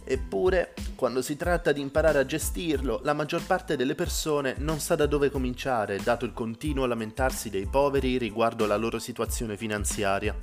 Eppure, 0.06 0.74
quando 0.96 1.22
si 1.22 1.36
tratta 1.36 1.74
di 1.74 1.82
imparare 1.82 2.20
a 2.20 2.26
gestirlo, 2.26 3.02
la 3.04 3.12
maggior 3.12 3.46
parte 3.46 3.76
delle 3.76 3.96
persone 3.96 4.56
non 4.60 4.80
sa 4.80 4.96
da 4.96 5.08
dove 5.08 5.30
cominciare, 5.30 6.00
dato 6.02 6.24
il 6.24 6.32
continuo 6.32 6.86
lamentarsi 6.86 7.50
dei 7.50 7.68
poveri 7.68 8.18
riguardo 8.18 8.66
la 8.66 8.78
loro 8.78 8.98
situazione 8.98 9.58
finanziaria. 9.58 10.34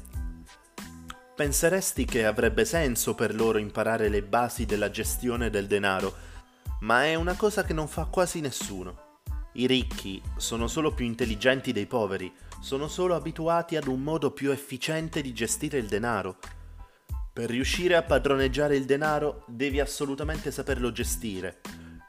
Penseresti 1.35 2.05
che 2.05 2.27
avrebbe 2.27 2.67
senso 2.67 3.15
per 3.15 3.35
loro 3.35 3.57
imparare 3.57 4.11
le 4.11 4.23
basi 4.23 4.67
della 4.67 4.91
gestione 4.91 5.49
del 5.49 5.67
denaro, 5.67 6.29
ma 6.81 7.05
è 7.05 7.15
una 7.15 7.35
cosa 7.35 7.65
che 7.65 7.73
non 7.73 7.89
fa 7.89 8.05
quasi 8.05 8.41
nessuno. 8.41 9.19
I 9.55 9.67
ricchi 9.67 10.23
sono 10.37 10.69
solo 10.69 10.93
più 10.93 11.05
intelligenti 11.05 11.73
dei 11.73 11.87
poveri, 11.87 12.33
sono 12.61 12.89
solo 12.89 13.15
abituati 13.15 13.77
ad 13.77 13.87
un 13.87 14.03
modo 14.03 14.31
più 14.31 14.51
efficiente 14.51 15.23
di 15.23 15.33
gestire 15.33 15.79
il 15.79 15.87
denaro. 15.87 16.37
Per 17.33 17.49
riuscire 17.49 17.97
a 17.97 18.03
padroneggiare 18.03 18.77
il 18.77 18.85
denaro 18.85 19.45
devi 19.47 19.81
assolutamente 19.81 20.51
saperlo 20.51 20.93
gestire. 20.93 21.61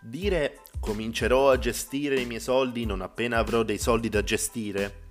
Dire 0.02 0.62
comincerò 0.80 1.52
a 1.52 1.58
gestire 1.58 2.20
i 2.20 2.26
miei 2.26 2.42
soldi 2.42 2.86
non 2.86 3.02
appena 3.02 3.38
avrò 3.38 3.64
dei 3.64 3.78
soldi 3.78 4.10
da 4.10 4.24
gestire 4.24 5.10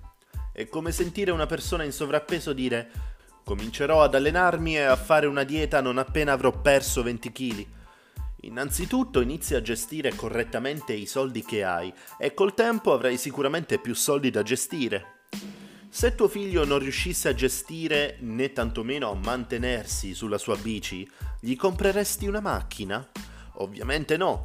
è 0.53 0.67
come 0.67 0.91
sentire 0.91 1.31
una 1.31 1.45
persona 1.45 1.83
in 1.83 1.93
sovrappeso 1.93 2.51
dire 2.51 2.91
comincerò 3.43 4.03
ad 4.03 4.15
allenarmi 4.15 4.75
e 4.75 4.81
a 4.81 4.97
fare 4.97 5.25
una 5.25 5.43
dieta 5.43 5.81
non 5.81 5.97
appena 5.97 6.33
avrò 6.33 6.51
perso 6.51 7.01
20 7.03 7.31
kg. 7.31 7.65
Innanzitutto 8.41 9.21
inizi 9.21 9.53
a 9.53 9.61
gestire 9.61 10.15
correttamente 10.15 10.93
i 10.93 11.05
soldi 11.05 11.43
che 11.43 11.63
hai 11.63 11.93
e 12.17 12.33
col 12.33 12.53
tempo 12.55 12.91
avrai 12.91 13.17
sicuramente 13.17 13.77
più 13.77 13.93
soldi 13.93 14.31
da 14.31 14.41
gestire. 14.41 15.19
Se 15.89 16.15
tuo 16.15 16.27
figlio 16.27 16.65
non 16.65 16.79
riuscisse 16.79 17.27
a 17.27 17.33
gestire 17.33 18.17
né 18.21 18.51
tantomeno 18.51 19.11
a 19.11 19.15
mantenersi 19.15 20.13
sulla 20.15 20.37
sua 20.37 20.55
bici, 20.55 21.07
gli 21.39 21.55
compreresti 21.55 22.25
una 22.25 22.39
macchina? 22.39 23.07
Ovviamente 23.55 24.17
no. 24.17 24.41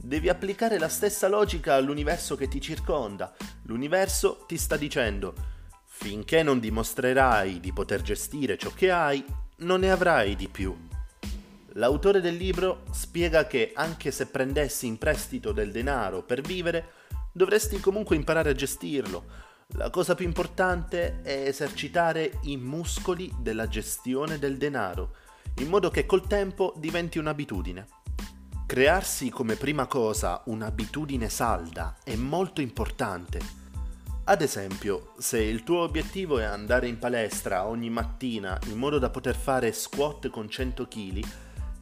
Devi 0.00 0.28
applicare 0.28 0.78
la 0.78 0.88
stessa 0.88 1.28
logica 1.28 1.74
all'universo 1.74 2.36
che 2.36 2.48
ti 2.48 2.60
circonda. 2.60 3.34
L'universo 3.64 4.44
ti 4.46 4.56
sta 4.56 4.76
dicendo, 4.76 5.34
finché 5.84 6.42
non 6.42 6.60
dimostrerai 6.60 7.60
di 7.60 7.72
poter 7.72 8.00
gestire 8.00 8.56
ciò 8.56 8.70
che 8.70 8.90
hai, 8.90 9.24
non 9.58 9.80
ne 9.80 9.90
avrai 9.90 10.36
di 10.36 10.48
più. 10.48 10.93
L'autore 11.76 12.20
del 12.20 12.36
libro 12.36 12.84
spiega 12.92 13.48
che 13.48 13.72
anche 13.74 14.12
se 14.12 14.26
prendessi 14.26 14.86
in 14.86 14.96
prestito 14.96 15.50
del 15.50 15.72
denaro 15.72 16.22
per 16.22 16.40
vivere, 16.40 16.92
dovresti 17.32 17.80
comunque 17.80 18.14
imparare 18.14 18.50
a 18.50 18.54
gestirlo. 18.54 19.24
La 19.76 19.90
cosa 19.90 20.14
più 20.14 20.24
importante 20.24 21.20
è 21.22 21.48
esercitare 21.48 22.38
i 22.42 22.56
muscoli 22.56 23.34
della 23.40 23.66
gestione 23.66 24.38
del 24.38 24.56
denaro, 24.56 25.16
in 25.56 25.68
modo 25.68 25.90
che 25.90 26.06
col 26.06 26.28
tempo 26.28 26.74
diventi 26.76 27.18
un'abitudine. 27.18 27.88
Crearsi 28.66 29.30
come 29.30 29.56
prima 29.56 29.86
cosa 29.86 30.42
un'abitudine 30.46 31.28
salda 31.28 31.96
è 32.04 32.14
molto 32.14 32.60
importante. 32.60 33.40
Ad 34.26 34.42
esempio, 34.42 35.14
se 35.18 35.42
il 35.42 35.64
tuo 35.64 35.80
obiettivo 35.80 36.38
è 36.38 36.44
andare 36.44 36.86
in 36.86 37.00
palestra 37.00 37.66
ogni 37.66 37.90
mattina 37.90 38.56
in 38.68 38.78
modo 38.78 39.00
da 39.00 39.10
poter 39.10 39.34
fare 39.34 39.72
squat 39.72 40.30
con 40.30 40.48
100 40.48 40.86
kg, 40.86 41.24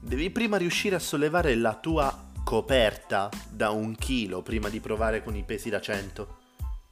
Devi 0.04 0.30
prima 0.30 0.56
riuscire 0.56 0.96
a 0.96 0.98
sollevare 0.98 1.54
la 1.54 1.76
tua 1.76 2.30
coperta 2.42 3.30
da 3.48 3.70
un 3.70 3.94
chilo 3.94 4.42
prima 4.42 4.68
di 4.68 4.80
provare 4.80 5.22
con 5.22 5.36
i 5.36 5.44
pesi 5.44 5.70
da 5.70 5.80
100. 5.80 6.38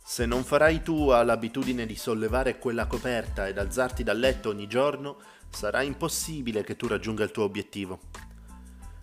Se 0.00 0.26
non 0.26 0.44
farai 0.44 0.80
tua 0.84 1.24
l'abitudine 1.24 1.86
di 1.86 1.96
sollevare 1.96 2.58
quella 2.60 2.86
coperta 2.86 3.48
ed 3.48 3.58
alzarti 3.58 4.04
dal 4.04 4.16
letto 4.16 4.50
ogni 4.50 4.68
giorno, 4.68 5.16
sarà 5.48 5.82
impossibile 5.82 6.62
che 6.62 6.76
tu 6.76 6.86
raggiunga 6.86 7.24
il 7.24 7.32
tuo 7.32 7.42
obiettivo. 7.42 7.98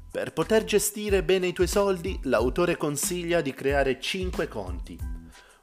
Per 0.10 0.32
poter 0.32 0.63
gestire 0.63 1.22
bene 1.22 1.48
i 1.48 1.54
tuoi 1.54 1.67
soldi, 1.67 2.17
l'autore 2.24 2.78
consiglia 2.78 3.41
di 3.41 3.54
creare 3.54 4.00
5 4.00 4.48
conti 4.48 5.17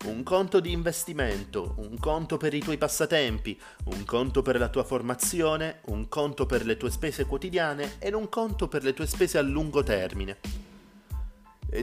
un 0.04 0.22
conto 0.22 0.60
di 0.60 0.70
investimento, 0.70 1.76
un 1.78 1.98
conto 1.98 2.36
per 2.36 2.52
i 2.52 2.60
tuoi 2.60 2.76
passatempi, 2.76 3.58
un 3.84 4.04
conto 4.04 4.42
per 4.42 4.58
la 4.58 4.68
tua 4.68 4.84
formazione, 4.84 5.80
un 5.86 6.08
conto 6.08 6.44
per 6.44 6.66
le 6.66 6.76
tue 6.76 6.90
spese 6.90 7.24
quotidiane 7.24 7.94
e 7.98 8.12
un 8.12 8.28
conto 8.28 8.68
per 8.68 8.82
le 8.82 8.92
tue 8.92 9.06
spese 9.06 9.38
a 9.38 9.42
lungo 9.42 9.82
termine. 9.82 10.38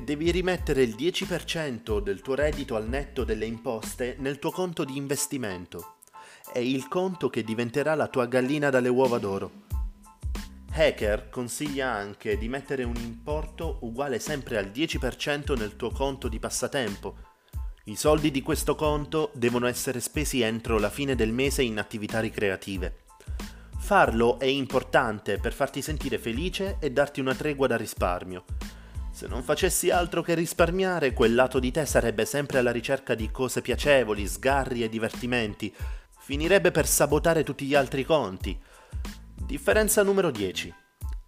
Devi 0.03 0.29
rimettere 0.29 0.83
il 0.83 0.95
10% 0.95 1.99
del 1.99 2.21
tuo 2.21 2.35
reddito 2.35 2.75
al 2.75 2.87
netto 2.87 3.23
delle 3.23 3.45
imposte 3.45 4.15
nel 4.19 4.37
tuo 4.37 4.51
conto 4.51 4.85
di 4.85 4.95
investimento. 4.95 5.95
È 6.53 6.59
il 6.59 6.87
conto 6.87 7.29
che 7.29 7.43
diventerà 7.43 7.95
la 7.95 8.07
tua 8.07 8.27
gallina 8.27 8.69
dalle 8.69 8.89
uova 8.89 9.17
d'oro. 9.17 9.69
Hacker 10.73 11.29
consiglia 11.29 11.91
anche 11.91 12.37
di 12.37 12.47
mettere 12.47 12.83
un 12.83 12.95
importo 12.95 13.79
uguale 13.81 14.19
sempre 14.19 14.57
al 14.57 14.67
10% 14.67 15.57
nel 15.57 15.75
tuo 15.75 15.89
conto 15.89 16.29
di 16.29 16.39
passatempo 16.39 17.30
i 17.85 17.95
soldi 17.95 18.29
di 18.29 18.43
questo 18.43 18.75
conto 18.75 19.31
devono 19.33 19.65
essere 19.65 19.99
spesi 20.01 20.41
entro 20.41 20.77
la 20.77 20.91
fine 20.91 21.15
del 21.15 21.33
mese 21.33 21.63
in 21.63 21.79
attività 21.79 22.19
ricreative. 22.19 23.05
Farlo 23.79 24.37
è 24.37 24.45
importante 24.45 25.39
per 25.39 25.51
farti 25.51 25.81
sentire 25.81 26.19
felice 26.19 26.77
e 26.79 26.91
darti 26.91 27.19
una 27.19 27.33
tregua 27.33 27.65
da 27.65 27.77
risparmio. 27.77 28.45
Se 29.11 29.27
non 29.27 29.41
facessi 29.41 29.89
altro 29.89 30.21
che 30.21 30.35
risparmiare, 30.35 31.13
quel 31.13 31.33
lato 31.33 31.59
di 31.59 31.71
te 31.71 31.87
sarebbe 31.87 32.25
sempre 32.25 32.59
alla 32.59 32.71
ricerca 32.71 33.15
di 33.15 33.31
cose 33.31 33.61
piacevoli, 33.61 34.27
sgarri 34.27 34.83
e 34.83 34.89
divertimenti. 34.89 35.73
Finirebbe 36.19 36.69
per 36.69 36.85
sabotare 36.85 37.43
tutti 37.43 37.65
gli 37.65 37.73
altri 37.73 38.05
conti. 38.05 38.57
Differenza 39.35 40.03
numero 40.03 40.29
10. 40.29 40.73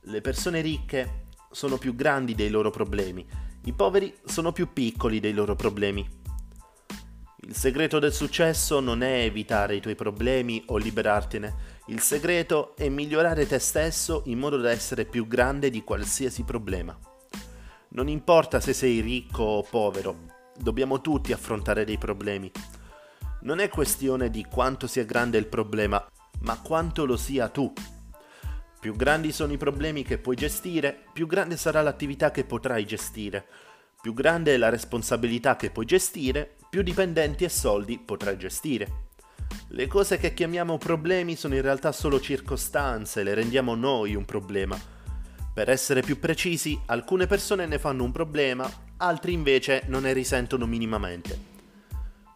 Le 0.02 0.22
persone 0.22 0.62
ricche 0.62 1.30
sono 1.52 1.78
più 1.78 1.96
grandi 1.96 2.36
dei 2.36 2.50
loro 2.50 2.70
problemi, 2.70 3.26
i 3.66 3.74
poveri 3.74 4.14
sono 4.26 4.52
più 4.52 4.72
piccoli 4.72 5.20
dei 5.20 5.34
loro 5.34 5.56
problemi. 5.56 6.22
Il 7.46 7.56
segreto 7.56 8.00
del 8.00 8.14
successo 8.14 8.80
non 8.80 9.04
è 9.04 9.24
evitare 9.24 9.76
i 9.76 9.82
tuoi 9.82 9.96
problemi 9.96 10.64
o 10.68 10.78
liberartene, 10.78 11.82
il 11.88 12.00
segreto 12.00 12.74
è 12.78 12.88
migliorare 12.88 13.46
te 13.46 13.60
stesso 13.60 14.22
in 14.28 14.40
modo 14.40 14.56
da 14.56 14.72
essere 14.72 15.04
più 15.04 15.28
grande 15.28 15.70
di 15.70 15.84
qualsiasi 15.84 16.44
problema. 16.44 16.98
Non 17.90 18.08
importa 18.08 18.62
se 18.62 18.72
sei 18.72 19.02
ricco 19.02 19.44
o 19.44 19.62
povero, 19.62 20.20
dobbiamo 20.58 21.02
tutti 21.02 21.34
affrontare 21.34 21.84
dei 21.84 21.98
problemi. 21.98 22.50
Non 23.42 23.60
è 23.60 23.68
questione 23.68 24.30
di 24.30 24.46
quanto 24.50 24.88
sia 24.88 25.04
grande 25.04 25.38
il 25.38 25.48
problema, 25.48 26.04
ma 26.44 26.58
quanto 26.62 27.04
lo 27.04 27.18
sia 27.18 27.50
tu. 27.50 27.74
Più 28.80 28.96
grandi 28.96 29.34
sono 29.34 29.52
i 29.52 29.58
problemi 29.58 30.04
che 30.04 30.18
puoi 30.18 30.38
gestire, 30.38 31.08
più 31.12 31.28
grande 31.28 31.58
sarà 31.58 31.82
l'attività 31.82 32.32
che 32.32 32.46
potrai 32.46 32.86
gestire. 32.86 33.46
Più 34.02 34.14
grande 34.14 34.54
è 34.54 34.58
la 34.58 34.70
responsabilità 34.70 35.58
che 35.58 35.72
puoi 35.72 35.86
gestire, 35.86 36.56
più 36.74 36.82
dipendenti 36.82 37.44
e 37.44 37.50
soldi 37.50 38.00
potrai 38.00 38.36
gestire. 38.36 39.10
Le 39.68 39.86
cose 39.86 40.18
che 40.18 40.34
chiamiamo 40.34 40.80
problemi 40.80 41.36
sono 41.36 41.54
in 41.54 41.62
realtà 41.62 41.92
solo 41.92 42.20
circostanze, 42.20 43.22
le 43.22 43.36
rendiamo 43.36 43.76
noi 43.76 44.16
un 44.16 44.26
problema. 44.26 44.76
Per 45.54 45.70
essere 45.70 46.02
più 46.02 46.18
precisi, 46.18 46.82
alcune 46.88 47.28
persone 47.28 47.68
ne 47.68 47.78
fanno 47.78 48.04
un 48.04 48.12
problema, 48.12 48.68
altri 48.98 49.34
invece 49.34 49.84
non 49.86 50.02
ne 50.02 50.14
risentono 50.14 50.66
minimamente. 50.66 51.38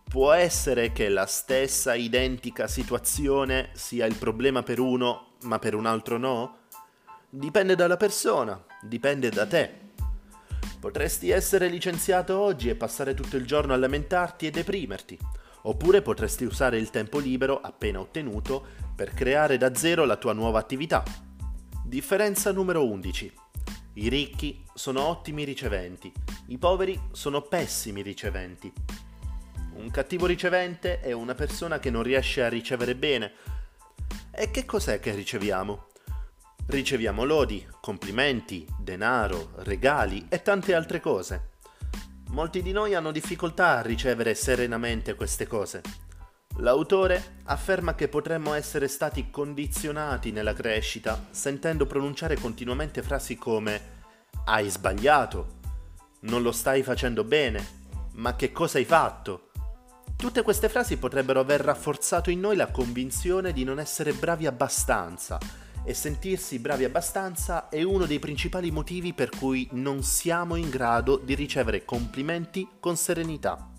Può 0.08 0.32
essere 0.34 0.92
che 0.92 1.10
la 1.10 1.26
stessa 1.26 1.96
identica 1.96 2.68
situazione 2.68 3.72
sia 3.74 4.06
il 4.06 4.18
problema 4.18 4.62
per 4.62 4.80
uno, 4.80 5.30
ma 5.46 5.58
per 5.58 5.74
un 5.74 5.88
altro 5.88 6.20
no? 6.20 6.58
Dipende 7.28 7.74
dalla 7.74 7.98
persona, 7.98 8.64
dipende 8.84 9.32
da 9.32 9.48
te. 9.48 9.87
Potresti 10.80 11.32
essere 11.32 11.68
licenziato 11.70 12.40
oggi 12.40 12.70
e 12.70 12.76
passare 12.76 13.16
tutto 13.16 13.36
il 13.36 13.48
giorno 13.48 13.74
a 13.74 13.78
lamentarti 13.78 14.46
e 14.46 14.52
deprimerti, 14.52 15.18
oppure 15.64 16.04
potresti 16.04 16.44
usare 16.44 16.78
il 16.78 16.92
tempo 16.92 17.18
libero 17.18 17.60
appena 17.60 18.00
ottenuto 18.00 18.64
per 18.96 19.14
creare 19.14 19.58
da 19.58 19.74
zero 19.74 20.06
la 20.06 20.18
tua 20.18 20.34
nuova 20.34 20.60
attività. 20.60 21.04
Differenza 21.84 22.52
numero 22.52 22.86
11. 22.86 23.34
I 23.94 24.10
ricchi 24.10 24.64
sono 24.76 25.08
ottimi 25.08 25.44
riceventi, 25.44 26.14
i 26.48 26.60
poveri 26.60 27.00
sono 27.12 27.42
pessimi 27.42 28.04
riceventi. 28.04 28.72
Un 29.74 29.90
cattivo 29.90 30.28
ricevente 30.28 31.00
è 31.00 31.12
una 31.12 31.34
persona 31.34 31.80
che 31.80 31.90
non 31.90 32.04
riesce 32.04 32.44
a 32.44 32.50
ricevere 32.50 32.96
bene. 32.96 33.32
E 34.32 34.52
che 34.52 34.66
cos'è 34.66 35.00
che 35.00 35.16
riceviamo? 35.16 35.87
Riceviamo 36.70 37.24
lodi, 37.24 37.66
complimenti, 37.80 38.68
denaro, 38.78 39.52
regali 39.60 40.26
e 40.28 40.42
tante 40.42 40.76
altre 40.76 41.00
cose. 41.00 41.52
Molti 42.32 42.62
di 42.62 42.74
noi 42.74 42.94
hanno 42.94 43.14
difficoltà 43.14 43.78
a 43.78 43.82
ricevere 43.82 44.36
serenamente 44.36 45.16
queste 45.16 45.48
cose. 45.48 45.82
L'autore 46.58 47.38
afferma 47.46 47.96
che 47.96 48.10
potremmo 48.10 48.52
essere 48.54 48.90
stati 48.90 49.30
condizionati 49.30 50.34
nella 50.34 50.52
crescita 50.52 51.28
sentendo 51.30 51.86
pronunciare 51.86 52.36
continuamente 52.36 53.02
frasi 53.02 53.38
come 53.38 53.96
hai 54.44 54.70
sbagliato, 54.70 55.60
non 56.22 56.42
lo 56.42 56.52
stai 56.52 56.84
facendo 56.84 57.24
bene, 57.24 57.66
ma 58.16 58.36
che 58.36 58.52
cosa 58.52 58.78
hai 58.78 58.86
fatto? 58.86 59.52
Tutte 60.18 60.42
queste 60.42 60.68
frasi 60.68 60.98
potrebbero 60.98 61.40
aver 61.40 61.62
rafforzato 61.62 62.30
in 62.30 62.42
noi 62.42 62.58
la 62.58 62.72
convinzione 62.72 63.54
di 63.54 63.64
non 63.64 63.80
essere 63.80 64.12
bravi 64.12 64.46
abbastanza 64.48 65.40
e 65.88 65.94
sentirsi 65.94 66.60
bravi 66.60 66.84
abbastanza 66.84 67.70
è 67.70 67.82
uno 67.82 68.06
dei 68.06 68.20
principali 68.20 68.72
motivi 68.72 69.14
per 69.14 69.30
cui 69.30 69.70
non 69.72 70.04
siamo 70.04 70.58
in 70.58 70.70
grado 70.70 71.16
di 71.16 71.34
ricevere 71.34 71.86
complimenti 71.86 72.68
con 72.82 72.98
serenità. 72.98 73.72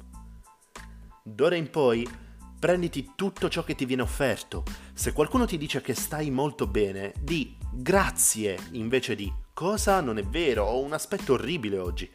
D'ora 1.22 1.54
in 1.54 1.68
poi 1.68 2.08
prenditi 2.58 3.12
tutto 3.14 3.50
ciò 3.50 3.62
che 3.62 3.74
ti 3.74 3.84
viene 3.84 4.00
offerto. 4.00 4.64
Se 4.94 5.12
qualcuno 5.12 5.44
ti 5.44 5.58
dice 5.58 5.82
che 5.82 5.92
stai 5.92 6.30
molto 6.30 6.66
bene, 6.66 7.12
di 7.20 7.54
grazie 7.70 8.58
invece 8.72 9.14
di 9.14 9.30
cosa 9.52 10.00
non 10.00 10.16
è 10.16 10.24
vero, 10.24 10.64
ho 10.64 10.80
un 10.80 10.94
aspetto 10.94 11.34
orribile 11.34 11.78
oggi. 11.78 12.10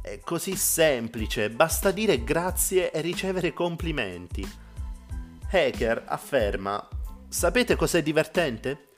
È 0.00 0.20
così 0.20 0.56
semplice, 0.56 1.50
basta 1.50 1.90
dire 1.90 2.24
grazie 2.24 2.90
e 2.90 3.02
ricevere 3.02 3.52
complimenti. 3.52 4.50
Hacker 5.50 6.04
afferma 6.06 6.88
Sapete 7.30 7.76
cos'è 7.76 8.02
divertente? 8.02 8.88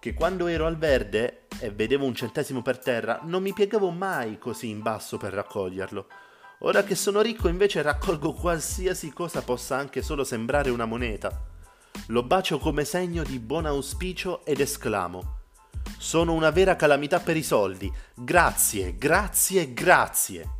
Che 0.00 0.12
quando 0.12 0.48
ero 0.48 0.66
al 0.66 0.76
verde 0.76 1.46
e 1.60 1.70
vedevo 1.70 2.04
un 2.04 2.16
centesimo 2.16 2.60
per 2.60 2.80
terra, 2.80 3.20
non 3.22 3.42
mi 3.42 3.52
piegavo 3.52 3.90
mai 3.90 4.38
così 4.38 4.68
in 4.68 4.82
basso 4.82 5.18
per 5.18 5.32
raccoglierlo. 5.32 6.08
Ora 6.60 6.82
che 6.82 6.96
sono 6.96 7.20
ricco 7.20 7.46
invece 7.46 7.82
raccolgo 7.82 8.32
qualsiasi 8.32 9.12
cosa 9.12 9.40
possa 9.42 9.76
anche 9.76 10.02
solo 10.02 10.24
sembrare 10.24 10.70
una 10.70 10.84
moneta. 10.84 11.46
Lo 12.08 12.24
bacio 12.24 12.58
come 12.58 12.84
segno 12.84 13.22
di 13.22 13.38
buon 13.38 13.66
auspicio 13.66 14.44
ed 14.44 14.58
esclamo. 14.58 15.42
Sono 15.96 16.32
una 16.32 16.50
vera 16.50 16.74
calamità 16.74 17.20
per 17.20 17.36
i 17.36 17.44
soldi. 17.44 17.90
Grazie, 18.16 18.96
grazie, 18.96 19.72
grazie. 19.72 20.50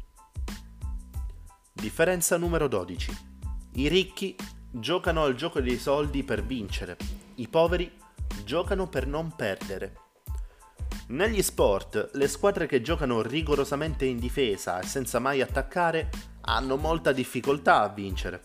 Differenza 1.72 2.36
numero 2.36 2.68
12. 2.68 3.16
I 3.72 3.88
ricchi 3.88 4.36
giocano 4.78 5.24
al 5.24 5.34
gioco 5.34 5.60
dei 5.60 5.78
soldi 5.78 6.22
per 6.22 6.44
vincere, 6.44 6.98
i 7.36 7.48
poveri 7.48 7.90
giocano 8.44 8.86
per 8.86 9.06
non 9.06 9.34
perdere. 9.34 9.94
Negli 11.08 11.40
sport, 11.40 12.10
le 12.12 12.28
squadre 12.28 12.66
che 12.66 12.82
giocano 12.82 13.22
rigorosamente 13.22 14.04
in 14.04 14.18
difesa 14.18 14.80
e 14.80 14.86
senza 14.86 15.18
mai 15.18 15.40
attaccare 15.40 16.10
hanno 16.42 16.76
molta 16.76 17.12
difficoltà 17.12 17.80
a 17.80 17.88
vincere. 17.88 18.42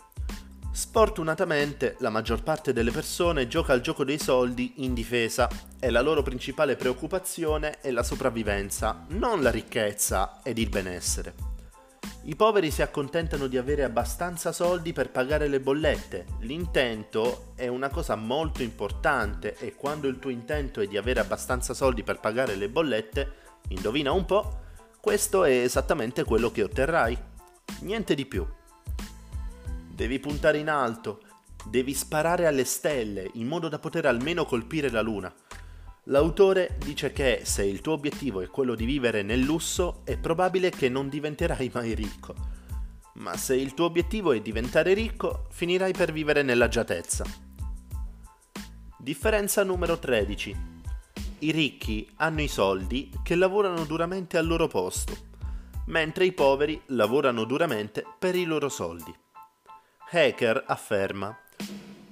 Sfortunatamente, 0.71 1.97
la 1.99 2.09
maggior 2.09 2.43
parte 2.43 2.71
delle 2.71 2.91
persone 2.91 3.47
gioca 3.47 3.73
al 3.73 3.81
gioco 3.81 4.05
dei 4.05 4.17
soldi 4.17 4.75
in 4.77 4.93
difesa 4.93 5.49
e 5.79 5.89
la 5.89 6.01
loro 6.01 6.21
principale 6.21 6.77
preoccupazione 6.77 7.81
è 7.81 7.91
la 7.91 8.03
sopravvivenza, 8.03 9.05
non 9.09 9.41
la 9.41 9.51
ricchezza 9.51 10.39
ed 10.43 10.57
il 10.59 10.69
benessere. 10.69 11.50
I 12.23 12.35
poveri 12.35 12.69
si 12.69 12.83
accontentano 12.83 13.47
di 13.47 13.57
avere 13.57 13.83
abbastanza 13.83 14.51
soldi 14.51 14.93
per 14.93 15.09
pagare 15.09 15.47
le 15.47 15.59
bollette. 15.59 16.27
L'intento 16.41 17.53
è 17.55 17.67
una 17.67 17.89
cosa 17.89 18.15
molto 18.15 18.61
importante 18.61 19.55
e 19.57 19.73
quando 19.73 20.07
il 20.07 20.19
tuo 20.19 20.29
intento 20.29 20.81
è 20.81 20.87
di 20.87 20.97
avere 20.97 21.19
abbastanza 21.19 21.73
soldi 21.73 22.03
per 22.03 22.19
pagare 22.19 22.53
le 22.55 22.69
bollette, 22.69 23.31
indovina 23.69 24.11
un 24.11 24.25
po', 24.25 24.59
questo 24.99 25.45
è 25.45 25.63
esattamente 25.63 26.23
quello 26.23 26.51
che 26.51 26.61
otterrai. 26.61 27.17
Niente 27.79 28.13
di 28.13 28.27
più. 28.27 28.45
Devi 29.89 30.19
puntare 30.19 30.59
in 30.59 30.69
alto, 30.69 31.21
devi 31.65 31.95
sparare 31.95 32.45
alle 32.45 32.65
stelle 32.65 33.31
in 33.33 33.47
modo 33.47 33.67
da 33.67 33.79
poter 33.79 34.05
almeno 34.05 34.45
colpire 34.45 34.91
la 34.91 35.01
luna. 35.01 35.33
L'autore 36.11 36.75
dice 36.77 37.13
che 37.13 37.43
se 37.45 37.63
il 37.63 37.79
tuo 37.79 37.93
obiettivo 37.93 38.41
è 38.41 38.47
quello 38.47 38.75
di 38.75 38.83
vivere 38.83 39.21
nel 39.21 39.39
lusso, 39.39 40.01
è 40.03 40.17
probabile 40.17 40.69
che 40.69 40.89
non 40.89 41.07
diventerai 41.07 41.71
mai 41.73 41.93
ricco. 41.93 42.35
Ma 43.13 43.37
se 43.37 43.55
il 43.55 43.73
tuo 43.73 43.85
obiettivo 43.85 44.33
è 44.33 44.41
diventare 44.41 44.93
ricco, 44.93 45.45
finirai 45.51 45.93
per 45.93 46.11
vivere 46.11 46.43
nell'agiatezza. 46.43 47.23
Differenza 48.97 49.63
numero 49.63 49.99
13. 49.99 50.55
I 51.39 51.51
ricchi 51.51 52.11
hanno 52.17 52.41
i 52.41 52.49
soldi 52.49 53.09
che 53.23 53.35
lavorano 53.35 53.85
duramente 53.85 54.37
al 54.37 54.47
loro 54.47 54.67
posto, 54.67 55.15
mentre 55.85 56.25
i 56.25 56.33
poveri 56.33 56.81
lavorano 56.87 57.45
duramente 57.45 58.03
per 58.19 58.35
i 58.35 58.43
loro 58.43 58.67
soldi. 58.67 59.15
Hacker 60.11 60.65
afferma 60.67 61.33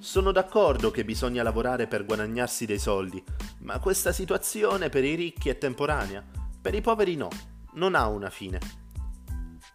sono 0.00 0.32
d'accordo 0.32 0.90
che 0.90 1.04
bisogna 1.04 1.42
lavorare 1.42 1.86
per 1.86 2.06
guadagnarsi 2.06 2.64
dei 2.64 2.78
soldi, 2.78 3.22
ma 3.58 3.78
questa 3.78 4.12
situazione 4.12 4.88
per 4.88 5.04
i 5.04 5.14
ricchi 5.14 5.50
è 5.50 5.58
temporanea, 5.58 6.24
per 6.58 6.74
i 6.74 6.80
poveri 6.80 7.16
no, 7.16 7.28
non 7.74 7.94
ha 7.94 8.06
una 8.08 8.30
fine. 8.30 8.58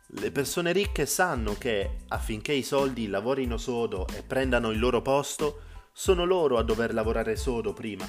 Le 0.07 0.31
persone 0.31 0.71
ricche 0.71 1.05
sanno 1.05 1.53
che, 1.59 1.97
affinché 2.07 2.53
i 2.53 2.63
soldi 2.63 3.07
lavorino 3.07 3.57
sodo 3.57 4.07
e 4.07 4.23
prendano 4.23 4.71
il 4.71 4.79
loro 4.79 5.03
posto, 5.03 5.61
sono 5.91 6.25
loro 6.25 6.57
a 6.57 6.63
dover 6.63 6.91
lavorare 6.91 7.35
sodo 7.35 7.73
prima. 7.73 8.07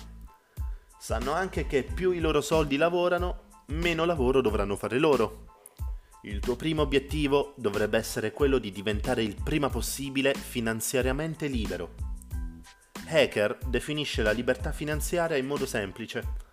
Sanno 0.98 1.32
anche 1.32 1.66
che 1.66 1.82
più 1.82 2.12
i 2.12 2.20
loro 2.20 2.40
soldi 2.40 2.78
lavorano, 2.78 3.42
meno 3.66 4.06
lavoro 4.06 4.40
dovranno 4.40 4.76
fare 4.76 4.98
loro. 4.98 5.44
Il 6.22 6.40
tuo 6.40 6.56
primo 6.56 6.80
obiettivo 6.80 7.52
dovrebbe 7.56 7.98
essere 7.98 8.32
quello 8.32 8.56
di 8.56 8.72
diventare 8.72 9.22
il 9.22 9.36
prima 9.42 9.68
possibile 9.68 10.32
finanziariamente 10.32 11.46
libero. 11.46 12.05
Hacker 13.08 13.58
definisce 13.66 14.22
la 14.22 14.32
libertà 14.32 14.72
finanziaria 14.72 15.36
in 15.36 15.46
modo 15.46 15.64
semplice. 15.64 16.44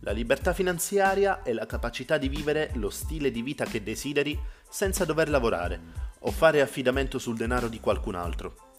La 0.00 0.12
libertà 0.12 0.52
finanziaria 0.52 1.42
è 1.42 1.52
la 1.52 1.66
capacità 1.66 2.18
di 2.18 2.28
vivere 2.28 2.70
lo 2.74 2.90
stile 2.90 3.30
di 3.30 3.42
vita 3.42 3.64
che 3.64 3.82
desideri 3.82 4.38
senza 4.68 5.04
dover 5.04 5.30
lavorare 5.30 5.80
o 6.20 6.30
fare 6.30 6.60
affidamento 6.60 7.18
sul 7.18 7.36
denaro 7.36 7.68
di 7.68 7.80
qualcun 7.80 8.14
altro. 8.14 8.72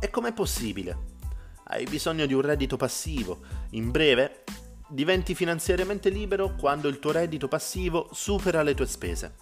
E 0.00 0.10
com'è 0.10 0.32
possibile? 0.32 1.10
Hai 1.64 1.84
bisogno 1.84 2.26
di 2.26 2.34
un 2.34 2.40
reddito 2.40 2.76
passivo. 2.76 3.40
In 3.70 3.90
breve, 3.90 4.42
diventi 4.88 5.34
finanziariamente 5.34 6.08
libero 6.08 6.54
quando 6.56 6.88
il 6.88 6.98
tuo 6.98 7.12
reddito 7.12 7.46
passivo 7.46 8.08
supera 8.12 8.62
le 8.62 8.74
tue 8.74 8.86
spese. 8.86 9.41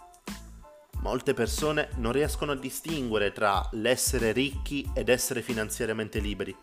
Molte 1.03 1.33
persone 1.33 1.89
non 1.97 2.13
riescono 2.13 2.53
a 2.53 2.57
distinguere 2.57 3.33
tra 3.33 3.67
l'essere 3.73 4.33
ricchi 4.33 4.89
ed 4.95 5.09
essere 5.09 5.41
finanziariamente 5.41 6.19
liberi. 6.19 6.55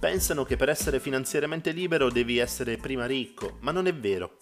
Pensano 0.00 0.44
che 0.44 0.56
per 0.56 0.68
essere 0.68 0.98
finanziariamente 0.98 1.70
libero 1.70 2.10
devi 2.10 2.38
essere 2.38 2.78
prima 2.78 3.06
ricco, 3.06 3.58
ma 3.60 3.70
non 3.70 3.86
è 3.86 3.94
vero. 3.94 4.38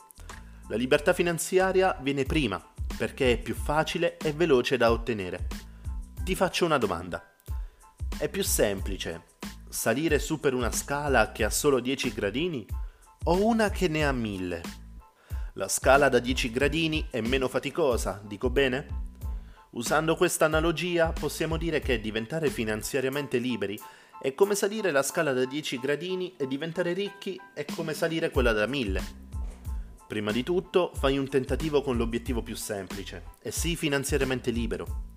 La 0.69 0.77
libertà 0.77 1.13
finanziaria 1.13 1.95
viene 2.01 2.25
prima, 2.25 2.63
perché 2.97 3.33
è 3.33 3.39
più 3.39 3.55
facile 3.55 4.17
e 4.17 4.33
veloce 4.33 4.79
da 4.79 4.91
ottenere. 4.91 5.47
Ti 6.25 6.35
faccio 6.35 6.65
una 6.65 6.79
domanda. 6.79 7.35
È 8.17 8.29
più 8.29 8.43
semplice 8.43 9.37
salire 9.69 10.19
su 10.19 10.41
per 10.41 10.55
una 10.55 10.73
scala 10.73 11.33
che 11.33 11.45
ha 11.45 11.51
solo 11.51 11.81
10 11.81 12.15
gradini 12.15 12.67
o 13.25 13.45
una 13.45 13.69
che 13.69 13.89
ne 13.89 14.07
ha 14.07 14.13
1000? 14.13 14.63
La 15.55 15.69
scala 15.69 16.09
da 16.09 16.19
10 16.19 16.51
gradini 16.51 17.09
è 17.11 17.21
meno 17.21 17.49
faticosa, 17.49 18.23
dico 18.25 18.49
bene? 18.49 19.08
Usando 19.71 20.17
questa 20.17 20.47
analogia 20.47 21.13
possiamo 21.13 21.59
dire 21.59 21.81
che 21.81 22.01
diventare 22.01 22.49
finanziariamente 22.49 23.37
liberi 23.37 23.79
è 24.21 24.35
come 24.35 24.55
salire 24.55 24.91
la 24.91 25.03
scala 25.03 25.35
da 25.35 25.45
10 25.45 25.79
gradini 25.79 26.35
e 26.39 26.47
diventare 26.47 26.95
ricchi 26.95 27.39
è 27.53 27.67
come 27.67 27.93
salire 27.93 28.31
quella 28.31 28.53
da 28.53 28.67
1000. 28.67 29.27
Prima 30.09 30.33
di 30.33 30.43
tutto 30.43 30.91
fai 30.95 31.19
un 31.19 31.29
tentativo 31.29 31.83
con 31.83 31.99
l'obiettivo 31.99 32.43
più 32.43 32.57
semplice 32.57 33.25
e 33.43 33.51
sii 33.51 33.77
finanziariamente 33.77 34.51
libero. 34.51 35.17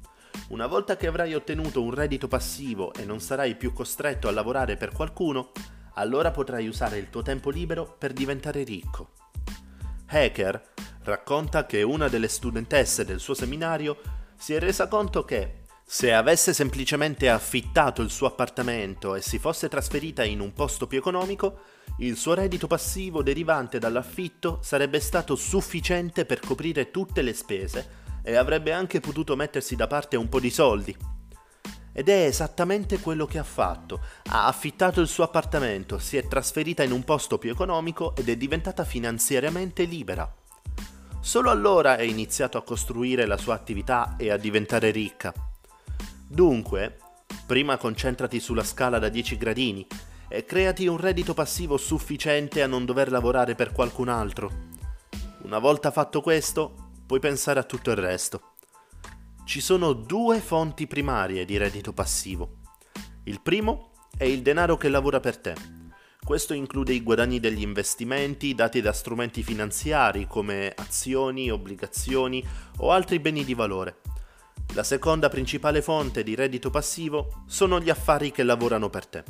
Una 0.50 0.68
volta 0.68 0.98
che 0.98 1.08
avrai 1.08 1.34
ottenuto 1.34 1.82
un 1.82 1.94
reddito 1.94 2.28
passivo 2.28 2.94
e 2.94 3.06
non 3.06 3.22
sarai 3.22 3.56
più 3.56 3.72
costretto 3.72 4.28
a 4.28 4.32
lavorare 4.32 4.76
per 4.76 4.92
qualcuno, 4.92 5.52
allora 5.94 6.32
potrai 6.32 6.68
usare 6.68 6.98
il 6.98 7.10
tuo 7.10 7.22
tempo 7.22 7.50
libero 7.50 7.96
per 7.98 8.12
diventare 8.12 8.64
ricco. 8.64 9.12
Hacker 10.08 10.74
racconta 11.04 11.66
che 11.66 11.84
una 11.84 12.10
delle 12.10 12.28
studentesse 12.28 13.06
del 13.06 13.22
suo 13.22 13.34
seminario 13.34 14.20
si 14.42 14.56
è 14.56 14.60
resa 14.60 14.88
conto 14.88 15.24
che 15.24 15.66
se 15.86 16.12
avesse 16.12 16.52
semplicemente 16.52 17.30
affittato 17.30 18.02
il 18.02 18.10
suo 18.10 18.26
appartamento 18.26 19.14
e 19.14 19.22
si 19.22 19.38
fosse 19.38 19.70
trasferita 19.70 20.24
in 20.24 20.40
un 20.40 20.52
posto 20.52 20.88
più 20.88 20.98
economico, 20.98 21.60
il 22.00 22.18
suo 22.18 22.34
reddito 22.34 22.66
passivo 22.66 23.22
derivante 23.22 23.78
dall'affitto 23.78 24.58
sarebbe 24.64 25.00
stato 25.00 25.36
sufficiente 25.36 26.26
per 26.26 26.40
coprire 26.40 26.90
tutte 26.90 27.22
le 27.22 27.36
spese 27.36 28.00
e 28.24 28.36
avrebbe 28.36 28.72
anche 28.72 29.00
potuto 29.00 29.36
mettersi 29.36 29.76
da 29.76 29.86
parte 29.86 30.18
un 30.18 30.28
po' 30.28 30.40
di 30.40 30.50
soldi. 30.50 30.98
Ed 31.94 32.10
è 32.10 32.26
esattamente 32.26 33.00
quello 33.00 33.28
che 33.28 33.38
ha 33.38 33.44
fatto. 33.44 34.02
Ha 34.30 34.48
affittato 34.48 35.02
il 35.02 35.08
suo 35.08 35.24
appartamento, 35.24 36.00
si 36.00 36.18
è 36.18 36.28
trasferita 36.28 36.82
in 36.82 36.94
un 36.94 37.04
posto 37.04 37.38
più 37.38 37.52
economico 37.52 38.16
ed 38.16 38.28
è 38.28 38.36
diventata 38.36 38.86
finanziariamente 38.86 39.84
libera. 39.84 40.41
Solo 41.24 41.52
allora 41.52 41.98
è 41.98 42.02
iniziato 42.02 42.58
a 42.58 42.64
costruire 42.64 43.28
la 43.28 43.38
sua 43.38 43.54
attività 43.54 44.16
e 44.18 44.32
a 44.32 44.38
diventare 44.38 44.90
ricca. 44.90 45.32
Dunque, 46.28 46.98
prima 47.46 47.78
concentrati 47.78 48.40
sulla 48.40 48.64
scala 48.64 48.98
da 48.98 49.08
10 49.08 49.38
gradini 49.38 49.86
e 50.28 50.46
creati 50.46 50.88
un 50.88 50.98
reddito 50.98 51.36
passivo 51.36 51.78
sufficiente 51.78 52.64
a 52.64 52.68
non 52.68 52.86
dover 52.86 53.12
lavorare 53.12 53.54
per 53.54 53.72
qualcun 53.72 54.10
altro. 54.10 54.70
Una 55.44 55.60
volta 55.60 55.92
fatto 55.92 56.22
questo, 56.22 56.90
puoi 57.06 57.20
pensare 57.20 57.60
a 57.60 57.64
tutto 57.64 57.92
il 57.92 57.98
resto. 57.98 58.54
Ci 59.46 59.62
sono 59.62 59.94
due 59.94 60.40
fonti 60.40 60.88
primarie 60.88 61.46
di 61.46 61.56
reddito 61.56 61.94
passivo. 61.94 62.58
Il 63.26 63.42
primo 63.42 63.92
è 64.18 64.24
il 64.24 64.42
denaro 64.42 64.76
che 64.76 64.90
lavora 64.90 65.20
per 65.20 65.38
te 65.38 65.81
questo 66.24 66.54
include 66.54 66.94
i 66.94 67.04
guadagni 67.04 67.40
degli 67.40 67.62
investimenti 67.62 68.54
dati 68.56 68.82
da 68.82 68.94
strumenti 68.94 69.44
finanziari 69.44 70.28
come 70.28 70.74
azioni, 70.76 71.50
obbligazioni 71.50 72.46
o 72.78 72.92
altri 72.92 73.20
beni 73.20 73.44
di 73.44 73.54
valore. 73.54 74.02
La 74.74 74.84
seconda 74.84 75.28
principale 75.28 75.82
fonte 75.82 76.24
di 76.24 76.36
reddito 76.36 76.70
passivo 76.70 77.44
sono 77.48 77.80
gli 77.80 77.90
affari 77.90 78.32
che 78.32 78.44
lavorano 78.44 78.90
per 78.90 79.06
te. 79.06 79.24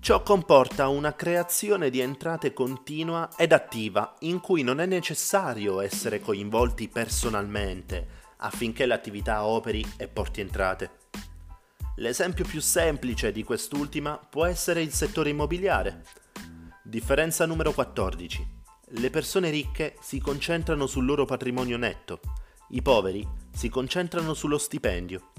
Ciò 0.00 0.22
comporta 0.22 0.88
una 0.88 1.14
creazione 1.14 1.90
di 1.90 2.00
entrate 2.00 2.52
continua 2.52 3.28
ed 3.36 3.52
attiva 3.52 4.16
in 4.20 4.40
cui 4.40 4.62
non 4.62 4.80
è 4.80 4.86
necessario 4.86 5.80
essere 5.80 6.20
coinvolti 6.20 6.88
personalmente 6.88 8.28
affinché 8.38 8.86
l'attività 8.86 9.44
operi 9.44 9.84
e 9.96 10.08
porti 10.08 10.40
entrate. 10.40 10.99
L'esempio 11.96 12.44
più 12.44 12.60
semplice 12.60 13.32
di 13.32 13.42
quest'ultima 13.42 14.16
può 14.16 14.44
essere 14.46 14.82
il 14.82 14.92
settore 14.92 15.30
immobiliare. 15.30 16.04
Differenza 16.82 17.46
numero 17.46 17.72
14. 17.72 18.58
Le 18.92 19.10
persone 19.10 19.50
ricche 19.50 19.96
si 20.00 20.18
concentrano 20.18 20.86
sul 20.86 21.04
loro 21.04 21.24
patrimonio 21.24 21.76
netto, 21.76 22.20
i 22.70 22.82
poveri 22.82 23.26
si 23.52 23.68
concentrano 23.68 24.34
sullo 24.34 24.58
stipendio. 24.58 25.32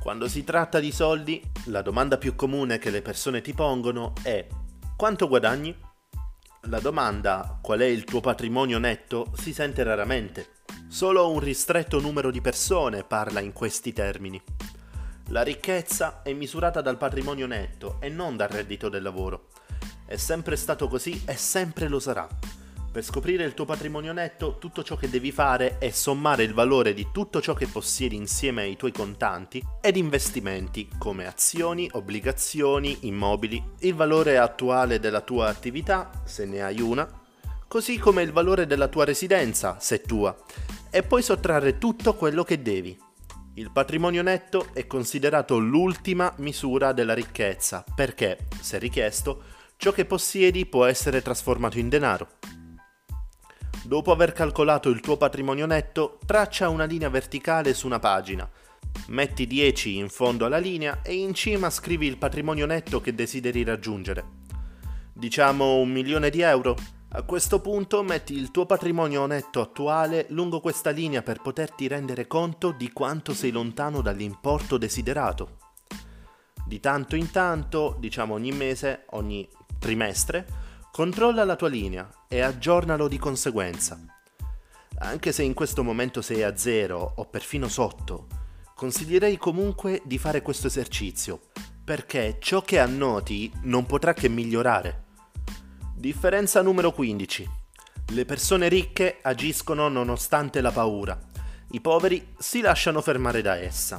Quando 0.00 0.28
si 0.28 0.44
tratta 0.44 0.78
di 0.80 0.92
soldi, 0.92 1.42
la 1.64 1.82
domanda 1.82 2.16
più 2.16 2.34
comune 2.34 2.78
che 2.78 2.90
le 2.90 3.02
persone 3.02 3.40
ti 3.40 3.52
pongono 3.52 4.12
è 4.22 4.46
quanto 4.96 5.28
guadagni? 5.28 5.76
La 6.68 6.80
domanda 6.80 7.58
qual 7.60 7.80
è 7.80 7.84
il 7.84 8.04
tuo 8.04 8.20
patrimonio 8.20 8.78
netto 8.78 9.32
si 9.34 9.52
sente 9.52 9.82
raramente. 9.82 10.54
Solo 10.88 11.30
un 11.30 11.40
ristretto 11.40 12.00
numero 12.00 12.30
di 12.30 12.40
persone 12.40 13.02
parla 13.02 13.40
in 13.40 13.52
questi 13.52 13.92
termini. 13.92 14.40
La 15.30 15.42
ricchezza 15.42 16.22
è 16.22 16.32
misurata 16.32 16.80
dal 16.80 16.96
patrimonio 16.96 17.48
netto 17.48 17.96
e 18.00 18.08
non 18.08 18.36
dal 18.36 18.48
reddito 18.48 18.88
del 18.88 19.02
lavoro. 19.02 19.48
È 20.06 20.16
sempre 20.16 20.54
stato 20.54 20.86
così 20.86 21.22
e 21.26 21.34
sempre 21.34 21.88
lo 21.88 21.98
sarà. 21.98 22.28
Per 22.92 23.04
scoprire 23.04 23.44
il 23.44 23.52
tuo 23.52 23.64
patrimonio 23.64 24.12
netto, 24.12 24.56
tutto 24.58 24.84
ciò 24.84 24.94
che 24.94 25.10
devi 25.10 25.32
fare 25.32 25.78
è 25.78 25.90
sommare 25.90 26.44
il 26.44 26.54
valore 26.54 26.94
di 26.94 27.08
tutto 27.12 27.42
ciò 27.42 27.54
che 27.54 27.66
possiedi 27.66 28.14
insieme 28.14 28.62
ai 28.62 28.76
tuoi 28.76 28.92
contanti 28.92 29.62
ed 29.80 29.96
investimenti 29.96 30.88
come 30.96 31.26
azioni, 31.26 31.90
obbligazioni, 31.92 32.98
immobili, 33.02 33.62
il 33.80 33.94
valore 33.94 34.38
attuale 34.38 35.00
della 35.00 35.20
tua 35.22 35.48
attività, 35.48 36.08
se 36.24 36.46
ne 36.46 36.62
hai 36.62 36.80
una, 36.80 37.06
così 37.66 37.98
come 37.98 38.22
il 38.22 38.32
valore 38.32 38.64
della 38.64 38.88
tua 38.88 39.04
residenza, 39.04 39.78
se 39.80 40.00
tua, 40.02 40.34
e 40.88 41.02
poi 41.02 41.20
sottrarre 41.20 41.78
tutto 41.78 42.14
quello 42.14 42.44
che 42.44 42.62
devi. 42.62 43.05
Il 43.58 43.70
patrimonio 43.70 44.20
netto 44.20 44.68
è 44.74 44.86
considerato 44.86 45.56
l'ultima 45.56 46.30
misura 46.40 46.92
della 46.92 47.14
ricchezza 47.14 47.82
perché, 47.94 48.48
se 48.60 48.76
richiesto, 48.76 49.44
ciò 49.78 49.92
che 49.92 50.04
possiedi 50.04 50.66
può 50.66 50.84
essere 50.84 51.22
trasformato 51.22 51.78
in 51.78 51.88
denaro. 51.88 52.28
Dopo 53.82 54.12
aver 54.12 54.32
calcolato 54.32 54.90
il 54.90 55.00
tuo 55.00 55.16
patrimonio 55.16 55.64
netto, 55.64 56.18
traccia 56.26 56.68
una 56.68 56.84
linea 56.84 57.08
verticale 57.08 57.72
su 57.72 57.86
una 57.86 57.98
pagina. 57.98 58.46
Metti 59.06 59.46
10 59.46 59.96
in 59.96 60.10
fondo 60.10 60.44
alla 60.44 60.58
linea 60.58 61.00
e 61.00 61.14
in 61.14 61.32
cima 61.32 61.70
scrivi 61.70 62.06
il 62.06 62.18
patrimonio 62.18 62.66
netto 62.66 63.00
che 63.00 63.14
desideri 63.14 63.64
raggiungere. 63.64 64.24
Diciamo 65.14 65.76
un 65.76 65.90
milione 65.90 66.28
di 66.28 66.42
euro? 66.42 66.76
A 67.10 67.22
questo 67.22 67.60
punto 67.60 68.02
metti 68.02 68.34
il 68.34 68.50
tuo 68.50 68.66
patrimonio 68.66 69.26
netto 69.26 69.60
attuale 69.60 70.26
lungo 70.30 70.60
questa 70.60 70.90
linea 70.90 71.22
per 71.22 71.40
poterti 71.40 71.86
rendere 71.86 72.26
conto 72.26 72.72
di 72.72 72.92
quanto 72.92 73.32
sei 73.32 73.50
lontano 73.50 74.00
dall'importo 74.00 74.76
desiderato. 74.76 75.58
Di 76.66 76.80
tanto 76.80 77.16
in 77.16 77.30
tanto, 77.30 77.96
diciamo 77.98 78.34
ogni 78.34 78.52
mese, 78.52 79.04
ogni 79.10 79.48
trimestre, 79.78 80.64
Controlla 80.96 81.44
la 81.44 81.56
tua 81.56 81.68
linea 81.68 82.10
e 82.26 82.40
aggiornalo 82.40 83.06
di 83.06 83.18
conseguenza. 83.18 84.02
Anche 85.00 85.30
se 85.30 85.42
in 85.42 85.52
questo 85.52 85.84
momento 85.84 86.22
sei 86.22 86.42
a 86.42 86.56
zero 86.56 87.12
o 87.16 87.26
perfino 87.26 87.68
sotto, 87.68 88.28
consiglierei 88.74 89.36
comunque 89.36 90.00
di 90.06 90.16
fare 90.16 90.40
questo 90.40 90.68
esercizio, 90.68 91.50
perché 91.84 92.38
ciò 92.40 92.62
che 92.62 92.78
annoti 92.78 93.52
non 93.64 93.84
potrà 93.84 94.14
che 94.14 94.30
migliorare. 94.30 95.05
Differenza 95.98 96.60
numero 96.60 96.92
15. 96.92 97.48
Le 98.12 98.24
persone 98.26 98.68
ricche 98.68 99.16
agiscono 99.22 99.88
nonostante 99.88 100.60
la 100.60 100.70
paura. 100.70 101.18
I 101.70 101.80
poveri 101.80 102.34
si 102.36 102.60
lasciano 102.60 103.00
fermare 103.00 103.40
da 103.40 103.56
essa. 103.56 103.98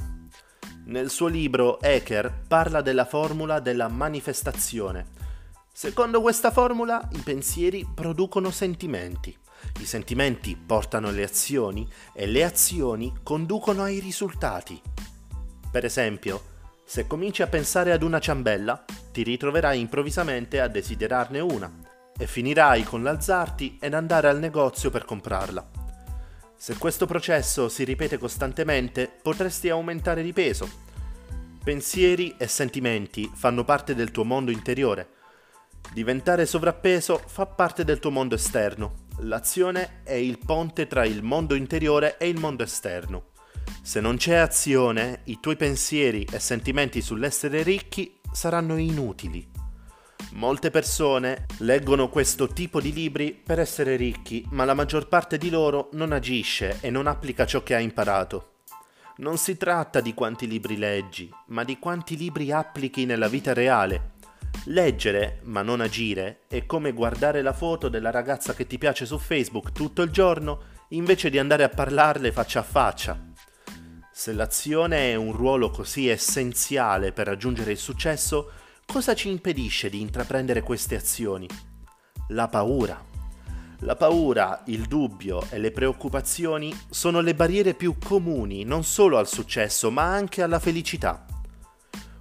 Nel 0.84 1.10
suo 1.10 1.26
libro 1.26 1.80
Eker 1.80 2.44
parla 2.46 2.82
della 2.82 3.04
formula 3.04 3.58
della 3.58 3.88
manifestazione 3.88 5.06
Secondo 5.72 6.20
questa 6.20 6.52
formula, 6.52 7.06
i 7.14 7.18
pensieri 7.18 7.84
producono 7.92 8.52
sentimenti. 8.52 9.36
I 9.80 9.84
sentimenti 9.84 10.54
portano 10.56 11.08
alle 11.08 11.24
azioni 11.24 11.86
e 12.14 12.26
le 12.26 12.44
azioni 12.44 13.12
conducono 13.24 13.82
ai 13.82 13.98
risultati. 13.98 14.80
Per 15.68 15.84
esempio, 15.84 16.42
se 16.84 17.08
cominci 17.08 17.42
a 17.42 17.48
pensare 17.48 17.90
ad 17.90 18.04
una 18.04 18.20
ciambella, 18.20 18.84
ti 19.10 19.24
ritroverai 19.24 19.80
improvvisamente 19.80 20.60
a 20.60 20.68
desiderarne 20.68 21.40
una 21.40 21.86
e 22.18 22.26
finirai 22.26 22.82
con 22.82 23.02
l'alzarti 23.02 23.78
ed 23.80 23.94
andare 23.94 24.28
al 24.28 24.38
negozio 24.38 24.90
per 24.90 25.06
comprarla. 25.06 25.70
Se 26.56 26.76
questo 26.76 27.06
processo 27.06 27.68
si 27.68 27.84
ripete 27.84 28.18
costantemente, 28.18 29.08
potresti 29.22 29.70
aumentare 29.70 30.22
di 30.22 30.32
peso. 30.32 30.68
Pensieri 31.64 32.34
e 32.36 32.46
sentimenti 32.48 33.30
fanno 33.32 33.64
parte 33.64 33.94
del 33.94 34.10
tuo 34.10 34.24
mondo 34.24 34.50
interiore 34.50 35.16
Diventare 35.92 36.44
sovrappeso 36.44 37.20
fa 37.26 37.46
parte 37.46 37.82
del 37.82 37.98
tuo 37.98 38.10
mondo 38.10 38.34
esterno. 38.34 39.06
L'azione 39.20 40.02
è 40.04 40.12
il 40.12 40.38
ponte 40.38 40.86
tra 40.86 41.04
il 41.04 41.22
mondo 41.22 41.54
interiore 41.54 42.18
e 42.18 42.28
il 42.28 42.38
mondo 42.38 42.62
esterno. 42.62 43.30
Se 43.82 44.00
non 44.00 44.16
c'è 44.16 44.36
azione, 44.36 45.22
i 45.24 45.38
tuoi 45.40 45.56
pensieri 45.56 46.26
e 46.30 46.38
sentimenti 46.38 47.00
sull'essere 47.00 47.62
ricchi 47.62 48.20
saranno 48.30 48.76
inutili. 48.76 49.57
Molte 50.32 50.70
persone 50.70 51.46
leggono 51.58 52.08
questo 52.08 52.48
tipo 52.48 52.80
di 52.80 52.92
libri 52.92 53.32
per 53.32 53.58
essere 53.58 53.96
ricchi, 53.96 54.46
ma 54.50 54.64
la 54.64 54.74
maggior 54.74 55.08
parte 55.08 55.38
di 55.38 55.50
loro 55.50 55.88
non 55.92 56.12
agisce 56.12 56.78
e 56.80 56.90
non 56.90 57.06
applica 57.06 57.46
ciò 57.46 57.62
che 57.62 57.74
ha 57.74 57.80
imparato. 57.80 58.52
Non 59.16 59.36
si 59.36 59.56
tratta 59.56 60.00
di 60.00 60.14
quanti 60.14 60.46
libri 60.46 60.76
leggi, 60.76 61.30
ma 61.46 61.64
di 61.64 61.78
quanti 61.78 62.16
libri 62.16 62.52
applichi 62.52 63.04
nella 63.04 63.28
vita 63.28 63.52
reale 63.52 64.16
Leggere, 64.64 65.40
ma 65.44 65.62
non 65.62 65.80
agire, 65.80 66.40
è 66.48 66.66
come 66.66 66.92
guardare 66.92 67.42
la 67.42 67.52
foto 67.52 67.88
della 67.88 68.10
ragazza 68.10 68.54
che 68.54 68.66
ti 68.66 68.76
piace 68.76 69.06
su 69.06 69.18
Facebook 69.18 69.72
tutto 69.72 70.02
il 70.02 70.10
giorno 70.10 70.76
invece 70.90 71.30
di 71.30 71.38
andare 71.38 71.62
a 71.64 71.68
parlarle 71.68 72.32
faccia 72.32 72.60
a 72.60 72.64
faccia. 72.64 73.18
Se 74.12 74.32
l'azione 74.32 75.12
è 75.12 75.14
un 75.14 75.32
ruolo 75.32 75.70
così 75.70 76.08
essenziale 76.08 77.12
per 77.12 77.26
raggiungere 77.26 77.70
il 77.70 77.78
successo, 77.78 78.50
cosa 78.90 79.14
ci 79.14 79.28
impedisce 79.28 79.90
di 79.90 80.00
intraprendere 80.00 80.62
queste 80.62 80.96
azioni? 80.96 81.46
La 82.28 82.48
paura. 82.48 83.04
La 83.80 83.96
paura, 83.96 84.62
il 84.66 84.86
dubbio 84.86 85.46
e 85.50 85.58
le 85.58 85.70
preoccupazioni 85.70 86.74
sono 86.88 87.20
le 87.20 87.34
barriere 87.34 87.74
più 87.74 87.96
comuni 88.02 88.64
non 88.64 88.82
solo 88.84 89.18
al 89.18 89.28
successo 89.28 89.90
ma 89.90 90.04
anche 90.04 90.42
alla 90.42 90.58
felicità. 90.58 91.26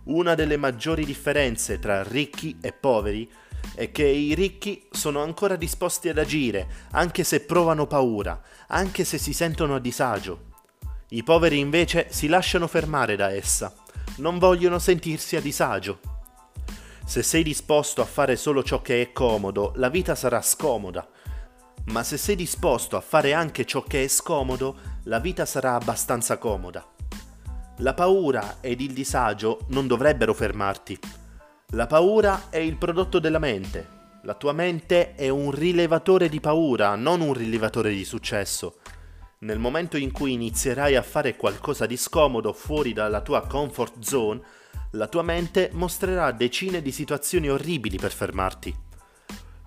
Una 0.03 0.35
delle 0.35 0.57
maggiori 0.57 1.05
differenze 1.05 1.79
tra 1.79 2.03
ricchi 2.03 2.57
e 2.59 2.73
poveri 2.73 3.31
è 3.73 3.89
che 3.91 4.05
i 4.05 4.35
ricchi 4.35 4.87
sono 4.91 5.23
ancora 5.23 5.55
disposti 5.55 6.09
ad 6.09 6.17
agire, 6.17 6.67
anche 6.91 7.23
se 7.23 7.39
provano 7.39 7.87
paura, 7.87 8.39
anche 8.67 9.05
se 9.05 9.17
si 9.17 9.31
sentono 9.31 9.75
a 9.75 9.79
disagio. 9.79 10.51
I 11.09 11.23
poveri 11.23 11.59
invece 11.59 12.07
si 12.09 12.27
lasciano 12.27 12.67
fermare 12.67 13.15
da 13.15 13.31
essa, 13.31 13.73
non 14.17 14.37
vogliono 14.37 14.79
sentirsi 14.79 15.37
a 15.37 15.41
disagio. 15.41 16.16
Se 17.07 17.23
sei 17.23 17.41
disposto 17.41 18.01
a 18.01 18.05
fare 18.05 18.35
solo 18.35 18.61
ciò 18.63 18.81
che 18.81 19.01
è 19.01 19.13
comodo, 19.13 19.71
la 19.77 19.87
vita 19.87 20.13
sarà 20.13 20.41
scomoda. 20.41 21.07
Ma 21.85 22.03
se 22.03 22.17
sei 22.17 22.35
disposto 22.35 22.97
a 22.97 23.01
fare 23.01 23.31
anche 23.31 23.63
ciò 23.63 23.81
che 23.81 24.03
è 24.03 24.07
scomodo, 24.09 24.77
la 25.03 25.19
vita 25.19 25.45
sarà 25.45 25.75
abbastanza 25.75 26.37
comoda. 26.37 26.85
La 27.77 27.93
paura 27.93 28.57
ed 28.59 28.81
il 28.81 28.91
disagio 28.91 29.59
non 29.69 29.87
dovrebbero 29.87 30.33
fermarti. 30.33 30.99
La 31.67 31.87
paura 31.87 32.49
è 32.49 32.57
il 32.57 32.75
prodotto 32.75 33.19
della 33.19 33.39
mente. 33.39 33.87
La 34.23 34.33
tua 34.33 34.51
mente 34.51 35.15
è 35.15 35.29
un 35.29 35.51
rilevatore 35.51 36.27
di 36.27 36.41
paura, 36.41 36.95
non 36.95 37.21
un 37.21 37.31
rilevatore 37.31 37.91
di 37.91 38.03
successo. 38.03 38.79
Nel 39.39 39.59
momento 39.59 39.95
in 39.95 40.11
cui 40.11 40.33
inizierai 40.33 40.97
a 40.97 41.03
fare 41.03 41.37
qualcosa 41.37 41.85
di 41.85 41.95
scomodo 41.95 42.51
fuori 42.51 42.91
dalla 42.91 43.21
tua 43.21 43.47
comfort 43.47 44.01
zone, 44.01 44.41
la 44.91 45.07
tua 45.07 45.23
mente 45.23 45.69
mostrerà 45.73 46.31
decine 46.31 46.81
di 46.81 46.91
situazioni 46.91 47.49
orribili 47.49 47.97
per 47.97 48.11
fermarti. 48.11 48.75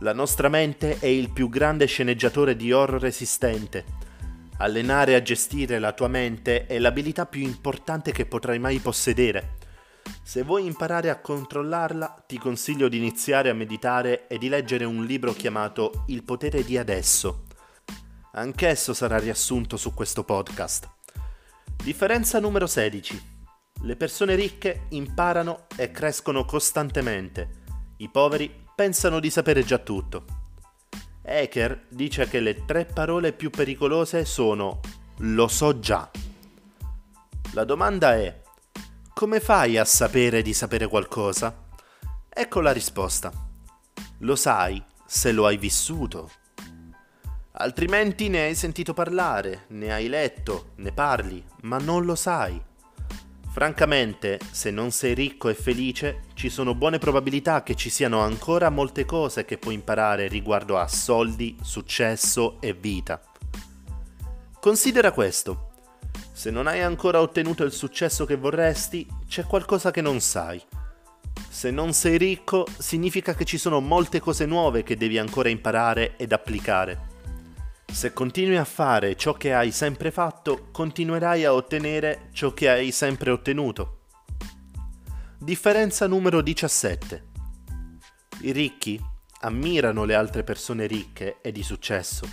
La 0.01 0.13
nostra 0.13 0.49
mente 0.49 0.99
è 0.99 1.07
il 1.07 1.31
più 1.31 1.49
grande 1.49 1.87
sceneggiatore 1.87 2.57
di 2.57 2.73
horror 2.73 3.05
esistente 3.05 4.09
Allenare 4.61 5.15
a 5.15 5.23
gestire 5.23 5.79
la 5.79 5.93
tua 5.93 6.09
mente 6.09 6.67
è 6.67 6.79
l'abilità 6.79 7.25
più 7.25 7.41
importante 7.41 8.13
che 8.13 8.27
potrai 8.27 8.59
mai 8.59 8.79
possedere. 8.79 9.57
Se 10.23 10.43
vuoi 10.43 10.67
imparare 10.67 11.09
a 11.09 11.19
controllarla, 11.19 12.25
ti 12.27 12.37
consiglio 12.37 12.89
di 12.89 12.99
iniziare 12.99 13.49
a 13.49 13.55
meditare 13.55 14.27
e 14.27 14.37
di 14.37 14.51
leggere 14.51 14.85
un 14.85 15.07
libro 15.07 15.33
chiamato 15.33 16.05
Il 16.09 16.25
potere 16.25 16.63
di 16.63 16.77
adesso. 16.77 17.45
Anch'esso 18.33 18.93
sarà 18.93 19.19
riassunto 19.19 19.79
su 19.79 19.95
questo 19.95 20.25
podcast. 20.25 20.91
Differenza 21.83 22.39
numero 22.39 22.67
16. 22.67 23.40
Le 23.83 23.97
persone 23.97 24.35
ricche 24.35 24.87
imparano 24.91 25.67
e 25.75 25.91
crescono 25.91 26.45
costantemente. 26.45 27.63
I 27.97 28.11
poveri 28.11 28.67
pensano 28.75 29.21
di 29.21 29.31
sapere 29.31 29.65
già 29.65 29.79
tutto. 29.79 30.25
Eker 31.23 31.87
dice 31.89 32.29
che 32.29 32.41
le 32.41 32.65
tre 32.67 32.85
parole 32.85 33.33
più 33.33 33.49
pericolose 33.51 34.25
sono 34.25 34.81
lo 35.19 35.49
so 35.49 35.79
già. 35.79 36.11
La 37.53 37.65
domanda 37.65 38.15
è 38.15 38.43
come 39.15 39.41
fai 39.41 39.77
a 39.77 39.85
sapere 39.85 40.43
di 40.43 40.55
sapere 40.55 40.87
qualcosa? 40.87 41.69
Ecco 42.29 42.61
la 42.61 42.73
risposta. 42.73 43.33
Lo 44.19 44.37
sai 44.37 44.83
se 45.07 45.33
lo 45.33 45.47
hai 45.47 45.57
vissuto. 45.57 46.31
Altrimenti 47.53 48.29
ne 48.29 48.45
hai 48.45 48.55
sentito 48.55 48.95
parlare, 48.95 49.65
ne 49.69 49.93
hai 49.93 50.09
letto, 50.09 50.73
ne 50.77 50.93
parli, 50.93 51.45
ma 51.63 51.79
non 51.79 52.05
lo 52.05 52.15
sai. 52.15 52.69
Francamente, 53.53 54.39
se 54.53 54.71
non 54.71 54.93
sei 54.93 55.13
ricco 55.13 55.49
e 55.49 55.55
felice, 55.55 56.21
ci 56.35 56.49
sono 56.49 56.73
buone 56.77 56.99
probabilità 56.99 57.65
che 57.65 57.75
ci 57.75 57.91
siano 57.91 58.21
ancora 58.21 58.71
molte 58.71 59.05
cose 59.05 59.45
che 59.45 59.59
puoi 59.59 59.75
imparare 59.75 60.29
riguardo 60.29 60.79
a 60.79 60.87
soldi, 60.87 61.57
successo 61.61 62.61
e 62.61 62.73
vita. 62.75 63.21
Considera 64.61 65.11
questo. 65.11 65.73
Se 66.33 66.53
non 66.53 66.69
hai 66.69 66.81
ancora 66.81 67.21
ottenuto 67.21 67.65
il 67.65 67.73
successo 67.73 68.25
che 68.25 68.37
vorresti, 68.37 69.05
c'è 69.27 69.45
qualcosa 69.45 69.91
che 69.91 70.01
non 70.01 70.21
sai. 70.21 70.63
Se 71.49 71.73
non 71.73 71.93
sei 71.93 72.19
ricco, 72.19 72.65
significa 72.79 73.35
che 73.35 73.45
ci 73.45 73.59
sono 73.59 73.81
molte 73.81 74.21
cose 74.21 74.47
nuove 74.47 74.85
che 74.85 74.97
devi 74.97 75.19
ancora 75.19 75.49
imparare 75.49 76.17
ed 76.17 76.31
applicare. 76.33 77.10
Se 77.93 78.13
continui 78.13 78.57
a 78.57 78.65
fare 78.65 79.15
ciò 79.17 79.35
che 79.35 79.53
hai 79.53 79.73
sempre 79.73 80.11
fatto, 80.11 80.69
continuerai 80.71 81.45
a 81.45 81.53
ottenere 81.53 82.29
ciò 82.33 82.55
che 82.55 82.71
hai 82.71 82.93
sempre 82.93 83.31
ottenuto. 83.31 83.99
Differenza 85.39 86.07
numero 86.07 86.41
17. 86.41 87.29
I 88.43 88.53
ricchi 88.53 88.99
ammirano 89.41 90.05
le 90.05 90.15
altre 90.15 90.45
persone 90.45 90.87
ricche 90.87 91.39
e 91.43 91.53
di 91.53 91.63
successo. 91.63 92.27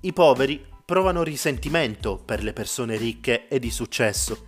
I 0.00 0.12
poveri 0.12 0.64
provano 0.84 1.22
risentimento 1.22 2.16
per 2.16 2.42
le 2.42 2.52
persone 2.52 2.96
ricche 2.96 3.46
e 3.48 3.60
di 3.60 3.70
successo. 3.70 4.46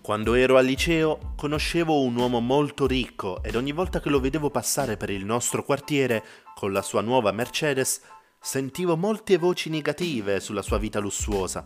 Quando 0.00 0.34
ero 0.34 0.56
al 0.56 0.64
liceo 0.64 1.34
conoscevo 1.36 2.00
un 2.00 2.16
uomo 2.16 2.40
molto 2.40 2.88
ricco 2.88 3.42
ed 3.44 3.54
ogni 3.54 3.70
volta 3.70 4.00
che 4.00 4.08
lo 4.08 4.18
vedevo 4.18 4.50
passare 4.50 4.96
per 4.96 5.10
il 5.10 5.24
nostro 5.24 5.62
quartiere 5.62 6.24
con 6.56 6.72
la 6.72 6.82
sua 6.82 7.00
nuova 7.00 7.30
Mercedes 7.30 8.00
sentivo 8.44 8.96
molte 8.96 9.38
voci 9.38 9.70
negative 9.70 10.40
sulla 10.40 10.62
sua 10.62 10.76
vita 10.76 10.98
lussuosa. 10.98 11.62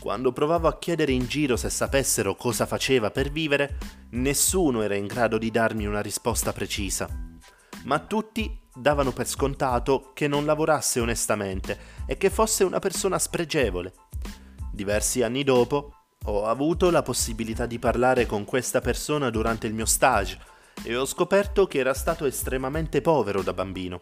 Quando 0.00 0.32
provavo 0.32 0.66
a 0.66 0.76
chiedere 0.78 1.12
in 1.12 1.26
giro 1.26 1.56
se 1.56 1.70
sapessero 1.70 2.34
cosa 2.34 2.66
faceva 2.66 3.12
per 3.12 3.30
vivere, 3.30 3.78
nessuno 4.10 4.82
era 4.82 4.96
in 4.96 5.06
grado 5.06 5.38
di 5.38 5.50
darmi 5.52 5.86
una 5.86 6.00
risposta 6.00 6.52
precisa. 6.52 7.08
Ma 7.84 8.00
tutti 8.00 8.60
davano 8.74 9.12
per 9.12 9.28
scontato 9.28 10.10
che 10.12 10.26
non 10.26 10.44
lavorasse 10.44 10.98
onestamente 10.98 11.78
e 12.04 12.16
che 12.16 12.30
fosse 12.30 12.64
una 12.64 12.80
persona 12.80 13.18
spregevole. 13.18 13.94
Diversi 14.72 15.22
anni 15.22 15.44
dopo 15.44 15.94
ho 16.24 16.46
avuto 16.46 16.90
la 16.90 17.02
possibilità 17.02 17.66
di 17.66 17.78
parlare 17.78 18.26
con 18.26 18.44
questa 18.44 18.80
persona 18.80 19.30
durante 19.30 19.68
il 19.68 19.74
mio 19.74 19.86
stage 19.86 20.36
e 20.82 20.96
ho 20.96 21.06
scoperto 21.06 21.68
che 21.68 21.78
era 21.78 21.94
stato 21.94 22.26
estremamente 22.26 23.00
povero 23.00 23.42
da 23.42 23.52
bambino 23.52 24.00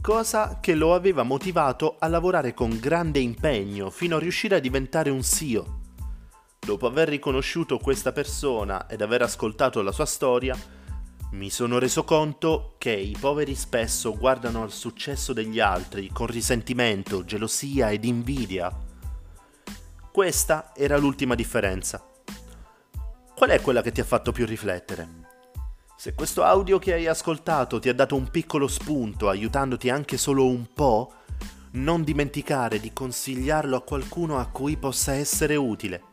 cosa 0.00 0.58
che 0.60 0.74
lo 0.74 0.94
aveva 0.94 1.22
motivato 1.22 1.96
a 1.98 2.08
lavorare 2.08 2.54
con 2.54 2.78
grande 2.78 3.18
impegno 3.18 3.90
fino 3.90 4.16
a 4.16 4.18
riuscire 4.18 4.56
a 4.56 4.60
diventare 4.60 5.10
un 5.10 5.22
CEO. 5.22 5.80
Dopo 6.58 6.86
aver 6.86 7.08
riconosciuto 7.08 7.78
questa 7.78 8.12
persona 8.12 8.88
ed 8.88 9.02
aver 9.02 9.22
ascoltato 9.22 9.82
la 9.82 9.92
sua 9.92 10.06
storia, 10.06 10.56
mi 11.32 11.50
sono 11.50 11.78
reso 11.78 12.04
conto 12.04 12.74
che 12.78 12.92
i 12.92 13.16
poveri 13.18 13.54
spesso 13.54 14.16
guardano 14.16 14.62
al 14.62 14.70
successo 14.70 15.32
degli 15.32 15.60
altri 15.60 16.10
con 16.12 16.26
risentimento, 16.26 17.24
gelosia 17.24 17.90
ed 17.90 18.04
invidia. 18.04 18.70
Questa 20.12 20.72
era 20.74 20.98
l'ultima 20.98 21.34
differenza. 21.34 22.06
Qual 23.34 23.50
è 23.50 23.60
quella 23.60 23.82
che 23.82 23.92
ti 23.92 24.00
ha 24.00 24.04
fatto 24.04 24.30
più 24.30 24.44
riflettere? 24.44 25.21
Se 26.02 26.14
questo 26.14 26.42
audio 26.42 26.80
che 26.80 26.94
hai 26.94 27.06
ascoltato 27.06 27.78
ti 27.78 27.88
ha 27.88 27.94
dato 27.94 28.16
un 28.16 28.28
piccolo 28.28 28.66
spunto, 28.66 29.28
aiutandoti 29.28 29.88
anche 29.88 30.16
solo 30.16 30.48
un 30.48 30.66
po', 30.74 31.12
non 31.74 32.02
dimenticare 32.02 32.80
di 32.80 32.92
consigliarlo 32.92 33.76
a 33.76 33.82
qualcuno 33.82 34.36
a 34.40 34.48
cui 34.48 34.76
possa 34.76 35.12
essere 35.12 35.54
utile. 35.54 36.11